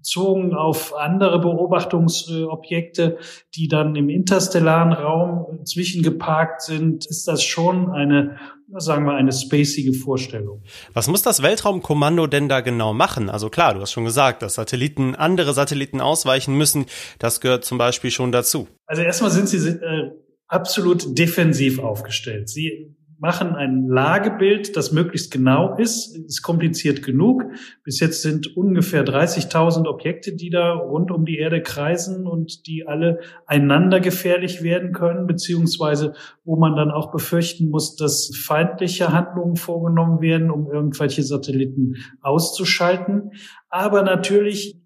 bezogen 0.01 0.55
auf 0.55 0.95
andere 0.95 1.39
Beobachtungsobjekte, 1.39 3.19
die 3.55 3.67
dann 3.67 3.95
im 3.95 4.09
interstellaren 4.09 4.93
Raum 4.93 5.63
zwischengeparkt 5.63 6.63
sind, 6.63 7.05
ist 7.05 7.27
das 7.27 7.43
schon 7.43 7.91
eine 7.91 8.37
sagen 8.79 9.05
wir, 9.05 9.15
eine 9.15 9.31
spacige 9.31 9.93
Vorstellung. 9.93 10.63
Was 10.93 11.07
muss 11.07 11.21
das 11.21 11.41
Weltraumkommando 11.41 12.27
denn 12.27 12.47
da 12.47 12.61
genau 12.61 12.93
machen? 12.93 13.29
Also 13.29 13.49
klar, 13.49 13.73
du 13.73 13.81
hast 13.81 13.91
schon 13.91 14.05
gesagt, 14.05 14.41
dass 14.41 14.55
Satelliten, 14.55 15.15
andere 15.15 15.53
Satelliten 15.53 15.99
ausweichen 15.99 16.55
müssen. 16.57 16.85
Das 17.19 17.41
gehört 17.41 17.65
zum 17.65 17.77
Beispiel 17.77 18.11
schon 18.11 18.31
dazu. 18.31 18.67
Also 18.85 19.01
erstmal 19.01 19.31
sind 19.31 19.49
sie 19.49 19.57
äh, 19.57 20.11
absolut 20.51 21.17
defensiv 21.17 21.79
aufgestellt. 21.79 22.49
Sie 22.49 22.95
machen 23.21 23.55
ein 23.55 23.87
Lagebild, 23.87 24.75
das 24.75 24.91
möglichst 24.91 25.31
genau 25.31 25.77
ist. 25.77 26.17
Ist 26.17 26.41
kompliziert 26.41 27.03
genug. 27.03 27.43
Bis 27.83 27.99
jetzt 27.99 28.23
sind 28.23 28.57
ungefähr 28.57 29.05
30.000 29.05 29.87
Objekte, 29.87 30.35
die 30.35 30.49
da 30.49 30.73
rund 30.73 31.11
um 31.11 31.23
die 31.23 31.37
Erde 31.37 31.61
kreisen 31.61 32.25
und 32.25 32.65
die 32.65 32.87
alle 32.87 33.19
einander 33.45 33.99
gefährlich 33.99 34.63
werden 34.63 34.91
können, 34.91 35.27
beziehungsweise 35.27 36.13
wo 36.43 36.55
man 36.55 36.75
dann 36.75 36.89
auch 36.89 37.11
befürchten 37.11 37.69
muss, 37.69 37.95
dass 37.95 38.31
feindliche 38.35 39.13
Handlungen 39.13 39.55
vorgenommen 39.55 40.19
werden, 40.21 40.49
um 40.49 40.71
irgendwelche 40.71 41.21
Satelliten 41.21 41.97
auszuschalten. 42.21 43.33
Aber 43.73 44.03
natürlich 44.03 44.77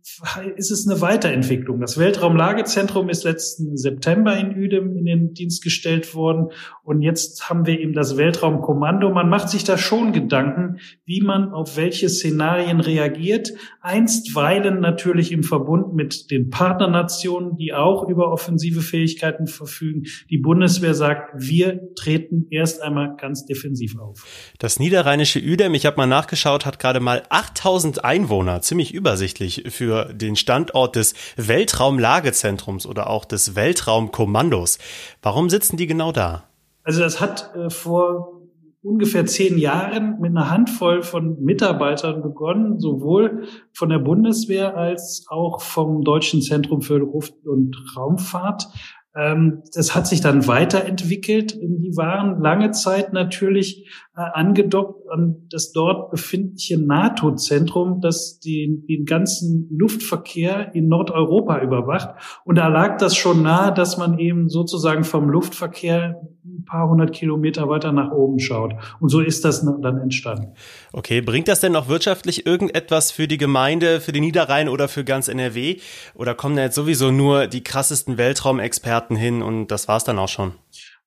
ist 0.55 0.69
es 0.69 0.87
eine 0.87 1.01
Weiterentwicklung. 1.01 1.79
Das 1.79 1.97
Weltraumlagezentrum 1.97 3.09
ist 3.09 3.23
letzten 3.23 3.75
September 3.75 4.37
in 4.37 4.55
Udem 4.55 4.95
in 4.95 5.05
den 5.05 5.33
Dienst 5.33 5.63
gestellt 5.63 6.13
worden. 6.13 6.51
Und 6.83 7.01
jetzt 7.01 7.49
haben 7.49 7.65
wir 7.65 7.79
eben 7.79 7.93
das 7.93 8.15
Weltraumkommando. 8.15 9.09
Man 9.09 9.29
macht 9.29 9.49
sich 9.49 9.63
da 9.63 9.79
schon 9.79 10.13
Gedanken, 10.13 10.77
wie 11.05 11.21
man 11.21 11.51
auf 11.51 11.75
welche 11.75 12.07
Szenarien 12.07 12.79
reagiert. 12.79 13.53
Einstweilen 13.81 14.79
natürlich 14.79 15.31
im 15.31 15.41
Verbund 15.41 15.95
mit 15.95 16.29
den 16.29 16.51
Partnernationen, 16.51 17.57
die 17.57 17.73
auch 17.73 18.07
über 18.07 18.31
offensive 18.31 18.81
Fähigkeiten 18.81 19.47
verfügen. 19.47 20.03
Die 20.29 20.37
Bundeswehr 20.37 20.93
sagt, 20.93 21.31
wir 21.35 21.81
treten 21.95 22.45
erst 22.51 22.83
einmal 22.83 23.15
ganz 23.17 23.45
defensiv 23.45 23.97
auf. 23.99 24.23
Das 24.59 24.77
niederrheinische 24.77 25.39
Udem, 25.39 25.73
ich 25.73 25.87
habe 25.87 25.97
mal 25.97 26.05
nachgeschaut, 26.05 26.67
hat 26.67 26.77
gerade 26.77 26.99
mal 26.99 27.23
8000 27.29 28.05
Einwohner 28.05 28.61
ziemlich 28.75 28.94
übersichtlich 28.94 29.63
für 29.70 30.13
den 30.13 30.36
Standort 30.36 30.98
des 30.98 31.13
Weltraumlagezentrums 31.38 32.86
oder 32.86 33.10
auch 33.10 33.24
des 33.24 33.55
Weltraumkommandos. 33.55 34.79
Warum 35.22 35.50
sitzen 35.50 35.77
die 35.77 35.88
genau 35.88 36.12
da? 36.12 36.44
Also 36.84 37.00
das 37.00 37.22
hat 37.22 37.55
äh, 37.55 37.70
vor 37.70 38.41
ungefähr 38.82 39.25
zehn 39.25 39.58
Jahren 39.58 40.20
mit 40.20 40.32
einer 40.32 40.50
Handvoll 40.50 41.03
von 41.03 41.41
Mitarbeitern 41.41 42.22
begonnen, 42.22 42.77
sowohl 42.82 43.48
von 43.72 43.88
der 43.88 44.00
Bundeswehr 44.00 44.75
als 44.75 45.25
auch 45.29 45.62
vom 45.62 46.03
Deutschen 46.03 46.41
Zentrum 46.41 46.82
für 46.82 46.98
Luft- 46.98 47.48
und 47.48 47.77
Raumfahrt. 47.96 48.67
Ähm, 49.15 49.63
das 49.74 49.95
hat 49.95 50.07
sich 50.07 50.22
dann 50.22 50.48
weiterentwickelt. 50.48 51.55
Die 51.62 51.95
waren 51.95 52.41
lange 52.41 52.72
Zeit 52.72 53.13
natürlich 53.13 53.88
äh, 54.17 54.22
angedockt 54.22 55.10
an 55.10 55.48
das 55.50 55.72
dort 55.72 56.12
befindliche 56.12 56.79
NATO-Zentrum, 56.79 58.01
das 58.01 58.39
den, 58.39 58.86
den 58.88 59.05
ganzen 59.05 59.67
Luftverkehr 59.72 60.74
in 60.74 60.88
Nordeuropa 60.88 61.62
überwacht. 61.62 62.15
Und 62.43 62.57
da 62.57 62.67
lag 62.67 62.98
das 62.98 63.15
schon 63.15 63.41
nahe, 63.41 63.74
dass 63.74 63.98
man 63.98 64.19
eben 64.19 64.50
sozusagen 64.50 65.03
vom 65.03 65.29
Luftverkehr 65.29 66.22
ein 66.45 66.65
paar 66.65 66.89
hundert 66.89 67.13
Kilometer 67.13 67.69
weiter 67.69 67.91
nach 67.91 68.12
oben 68.12 68.39
schaut. 68.39 68.74
Und 69.00 69.10
so 69.10 69.19
ist 69.19 69.45
das 69.45 69.65
dann 69.65 69.98
entstanden. 69.98 70.53
Okay, 70.93 71.22
bringt 71.22 71.48
das 71.48 71.60
denn 71.60 71.74
noch 71.74 71.89
wirtschaftlich 71.89 72.45
irgendetwas 72.45 73.12
für 73.12 73.27
die 73.27 73.38
Gemeinde, 73.38 74.00
für 74.00 74.12
den 74.12 74.24
Niederrhein 74.24 74.69
oder 74.69 74.88
für 74.88 75.03
ganz 75.03 75.27
NRW? 75.27 75.77
Oder 76.13 76.36
kommen 76.36 76.55
da 76.55 76.63
jetzt 76.63 76.75
sowieso 76.75 77.12
nur 77.12 77.48
die 77.48 77.63
krassesten 77.63 78.17
Weltraumexperten 78.17 79.04
hin 79.09 79.41
und 79.41 79.67
das 79.67 79.88
war's 79.88 80.03
dann 80.03 80.19
auch 80.19 80.29
schon? 80.29 80.53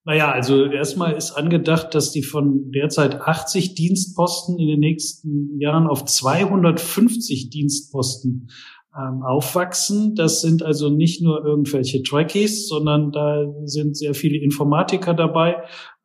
Naja, 0.04 0.30
also 0.30 0.64
erstmal 0.64 1.12
ist 1.12 1.32
angedacht, 1.32 1.94
dass 1.94 2.12
die 2.12 2.22
von 2.22 2.70
derzeit 2.72 3.20
80 3.20 3.74
Dienstposten 3.74 4.58
in 4.58 4.68
den 4.68 4.80
nächsten 4.80 5.60
Jahren 5.60 5.86
auf 5.86 6.04
250 6.04 7.50
Dienstposten 7.50 8.48
ähm, 8.96 9.22
aufwachsen. 9.22 10.14
Das 10.14 10.40
sind 10.40 10.62
also 10.62 10.88
nicht 10.88 11.22
nur 11.22 11.44
irgendwelche 11.44 12.02
Trackies, 12.02 12.68
sondern 12.68 13.12
da 13.12 13.44
sind 13.64 13.96
sehr 13.96 14.14
viele 14.14 14.38
Informatiker 14.38 15.14
dabei. 15.14 15.56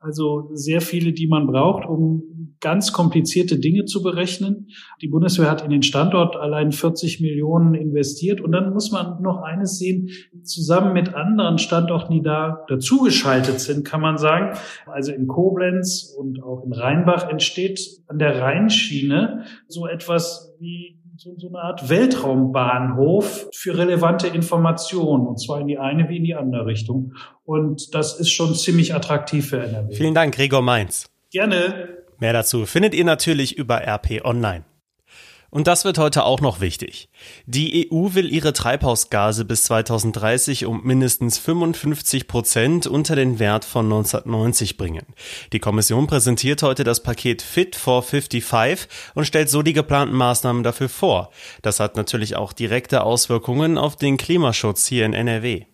Also 0.03 0.49
sehr 0.53 0.81
viele, 0.81 1.13
die 1.13 1.27
man 1.27 1.47
braucht, 1.47 1.87
um 1.87 2.57
ganz 2.59 2.91
komplizierte 2.91 3.57
Dinge 3.57 3.85
zu 3.85 4.03
berechnen. 4.03 4.67
Die 5.01 5.07
Bundeswehr 5.07 5.49
hat 5.49 5.63
in 5.63 5.69
den 5.69 5.83
Standort 5.83 6.35
allein 6.35 6.73
40 6.73 7.21
Millionen 7.21 7.73
investiert. 7.73 8.41
Und 8.41 8.51
dann 8.51 8.73
muss 8.73 8.91
man 8.91 9.21
noch 9.21 9.41
eines 9.41 9.79
sehen, 9.79 10.09
zusammen 10.43 10.91
mit 10.91 11.13
anderen 11.13 11.57
Standorten, 11.57 12.13
die 12.13 12.21
da 12.21 12.65
dazugeschaltet 12.67 13.61
sind, 13.61 13.85
kann 13.85 14.01
man 14.01 14.17
sagen. 14.17 14.57
Also 14.85 15.13
in 15.13 15.27
Koblenz 15.27 16.13
und 16.17 16.43
auch 16.43 16.63
in 16.65 16.73
Rheinbach 16.73 17.29
entsteht 17.29 17.79
an 18.07 18.19
der 18.19 18.41
Rheinschiene 18.41 19.43
so 19.67 19.87
etwas 19.87 20.53
wie 20.59 20.99
so, 21.17 21.35
so 21.37 21.47
eine 21.47 21.59
Art 21.59 21.89
Weltraumbahnhof 21.89 23.49
für 23.53 23.77
relevante 23.77 24.27
Informationen, 24.27 25.27
und 25.27 25.37
zwar 25.37 25.59
in 25.61 25.67
die 25.67 25.77
eine 25.77 26.09
wie 26.09 26.17
in 26.17 26.23
die 26.23 26.35
andere 26.35 26.65
Richtung. 26.65 27.13
Und 27.45 27.93
das 27.93 28.19
ist 28.19 28.31
schon 28.31 28.55
ziemlich 28.55 28.95
attraktiv 28.95 29.49
für 29.49 29.61
NRW. 29.61 29.93
Vielen 29.93 30.13
Dank, 30.13 30.35
Gregor 30.35 30.61
Mainz. 30.61 31.09
Gerne. 31.31 32.03
Mehr 32.19 32.33
dazu 32.33 32.65
findet 32.65 32.93
ihr 32.93 33.05
natürlich 33.05 33.57
über 33.57 33.81
RP 33.85 34.23
Online. 34.23 34.63
Und 35.53 35.67
das 35.67 35.85
wird 35.85 35.99
heute 35.99 36.25
auch 36.25 36.41
noch 36.41 36.61
wichtig. 36.61 37.09
Die 37.45 37.87
EU 37.91 38.15
will 38.15 38.33
ihre 38.33 38.53
Treibhausgase 38.53 39.45
bis 39.45 39.65
2030 39.65 40.65
um 40.65 40.81
mindestens 40.83 41.37
55 41.37 42.27
Prozent 42.27 42.87
unter 42.87 43.15
den 43.15 43.37
Wert 43.37 43.63
von 43.63 43.85
1990 43.85 44.77
bringen. 44.77 45.05
Die 45.51 45.59
Kommission 45.59 46.07
präsentiert 46.07 46.63
heute 46.63 46.83
das 46.83 47.03
Paket 47.03 47.43
Fit 47.43 47.75
for 47.75 48.01
55 48.01 48.89
und 49.13 49.25
stellt 49.25 49.51
so 49.51 49.61
die 49.61 49.73
geplanten 49.73 50.15
Maßnahmen 50.15 50.63
dafür 50.63 50.89
vor. 50.89 51.29
Das 51.61 51.79
hat 51.79 51.97
natürlich 51.97 52.35
auch 52.35 52.51
direkte 52.51 53.03
Auswirkungen 53.03 53.77
auf 53.77 53.95
den 53.95 54.17
Klimaschutz 54.17 54.87
hier 54.87 55.05
in 55.05 55.13
NRW. 55.13 55.65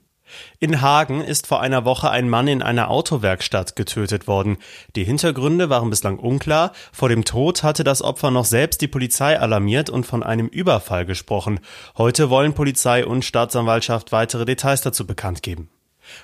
In 0.59 0.81
Hagen 0.81 1.21
ist 1.21 1.47
vor 1.47 1.61
einer 1.61 1.85
Woche 1.85 2.09
ein 2.09 2.29
Mann 2.29 2.47
in 2.47 2.61
einer 2.61 2.89
Autowerkstatt 2.89 3.75
getötet 3.75 4.27
worden. 4.27 4.57
Die 4.95 5.03
Hintergründe 5.03 5.69
waren 5.69 5.89
bislang 5.89 6.19
unklar. 6.19 6.73
Vor 6.91 7.09
dem 7.09 7.25
Tod 7.25 7.63
hatte 7.63 7.83
das 7.83 8.01
Opfer 8.01 8.31
noch 8.31 8.45
selbst 8.45 8.81
die 8.81 8.87
Polizei 8.87 9.39
alarmiert 9.39 9.89
und 9.89 10.05
von 10.05 10.23
einem 10.23 10.47
Überfall 10.47 11.05
gesprochen. 11.05 11.59
Heute 11.97 12.29
wollen 12.29 12.53
Polizei 12.53 13.05
und 13.05 13.25
Staatsanwaltschaft 13.25 14.11
weitere 14.11 14.45
Details 14.45 14.81
dazu 14.81 15.07
bekannt 15.07 15.43
geben. 15.43 15.69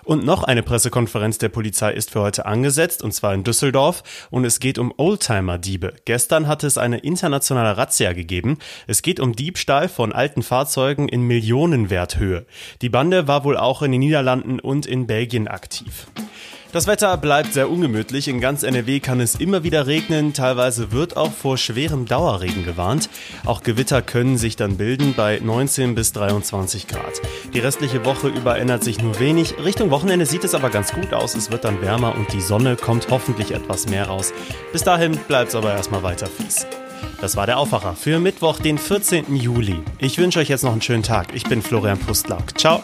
Und 0.04 0.26
noch 0.26 0.44
eine 0.44 0.64
Pressekonferenz 0.64 1.38
der 1.38 1.50
Polizei 1.50 1.92
ist 1.94 2.12
für 2.12 2.22
heute 2.22 2.46
angesetzt, 2.46 3.04
und 3.04 3.14
zwar 3.14 3.34
in 3.34 3.44
Düsseldorf, 3.44 4.04
und 4.30 4.46
es 4.46 4.60
geht 4.60 4.78
um 4.78 4.94
Oldtimer-Diebe. 4.98 5.94
Gestern 6.06 6.48
hatte 6.48 6.68
es 6.68 6.78
eine 6.78 7.00
internationale 7.00 7.78
Razzia 7.78 8.14
gegeben. 8.14 8.58
Es 8.88 9.02
geht 9.02 9.20
um 9.20 9.34
Diebstahl 9.34 9.90
von 9.90 10.14
alten 10.14 10.44
Fahrzeugen 10.44 11.08
in 11.08 11.22
Millionenwerthöhe. 11.22 12.46
Die 12.82 12.90
Bande 12.90 13.28
war 13.28 13.44
wohl 13.44 13.58
auch 13.58 13.82
in 13.82 13.92
den 13.92 14.00
Niederlanden 14.00 14.60
und 14.60 14.86
in 14.86 15.08
Belgien 15.08 15.48
aktiv. 15.48 16.08
Das 16.72 16.88
Wetter 16.88 17.16
bleibt 17.16 17.54
sehr 17.54 17.70
ungemütlich. 17.70 18.28
In 18.28 18.42
ganz 18.42 18.64
NRW 18.64 19.00
kann 19.00 19.22
es 19.22 19.36
immer 19.36 19.64
wieder 19.64 19.88
regnen. 19.88 20.34
Teilweise 20.34 20.92
wird 20.92 21.16
auch 21.16 21.32
vor 21.32 21.58
schwerem 21.58 22.06
Dauerregen 22.06 22.66
gewarnt. 22.66 23.10
Auch 23.46 23.64
Gewitter 23.64 24.02
können 24.02 24.38
sich 24.38 24.58
dann 24.58 24.76
bilden 24.76 25.14
bei 25.16 25.40
19 25.42 25.96
bis 25.96 26.12
23 26.12 26.88
Grad. 26.88 27.22
Die 27.54 27.60
restliche 27.60 28.04
Woche 28.04 28.28
über 28.28 28.58
ändert 28.58 28.84
sich 28.84 29.02
nur 29.02 29.20
wenig. 29.20 29.56
Richtung 29.64 29.90
Wochenende 29.90 30.26
sieht 30.26 30.44
es 30.44 30.54
aber 30.54 30.70
ganz 30.70 30.92
gut 30.92 31.14
aus. 31.14 31.36
Es 31.36 31.50
wird 31.50 31.64
dann 31.64 31.82
wärmer 31.82 32.14
und 32.16 32.34
die 32.34 32.42
Sonne 32.42 32.76
kommt 32.76 33.08
hoffentlich 33.10 33.52
etwas 33.52 33.88
mehr 33.88 34.08
raus. 34.08 34.34
Bis 34.74 34.84
dahin 34.84 35.18
bleibt 35.28 35.50
es 35.50 35.56
aber 35.56 35.74
erstmal 35.74 36.04
weiter 36.04 36.28
fies. 36.28 36.68
Das 37.22 37.38
war 37.38 37.46
der 37.46 37.58
Aufwacher 37.58 37.96
für 37.96 38.20
Mittwoch, 38.20 38.60
den 38.60 38.78
14. 38.78 39.36
Juli. 39.36 39.80
Ich 40.00 40.18
wünsche 40.18 40.40
euch 40.40 40.50
jetzt 40.50 40.64
noch 40.64 40.74
einen 40.74 40.82
schönen 40.82 41.04
Tag. 41.04 41.34
Ich 41.34 41.44
bin 41.44 41.62
Florian 41.62 41.98
Pustlauk. 41.98 42.58
Ciao. 42.58 42.84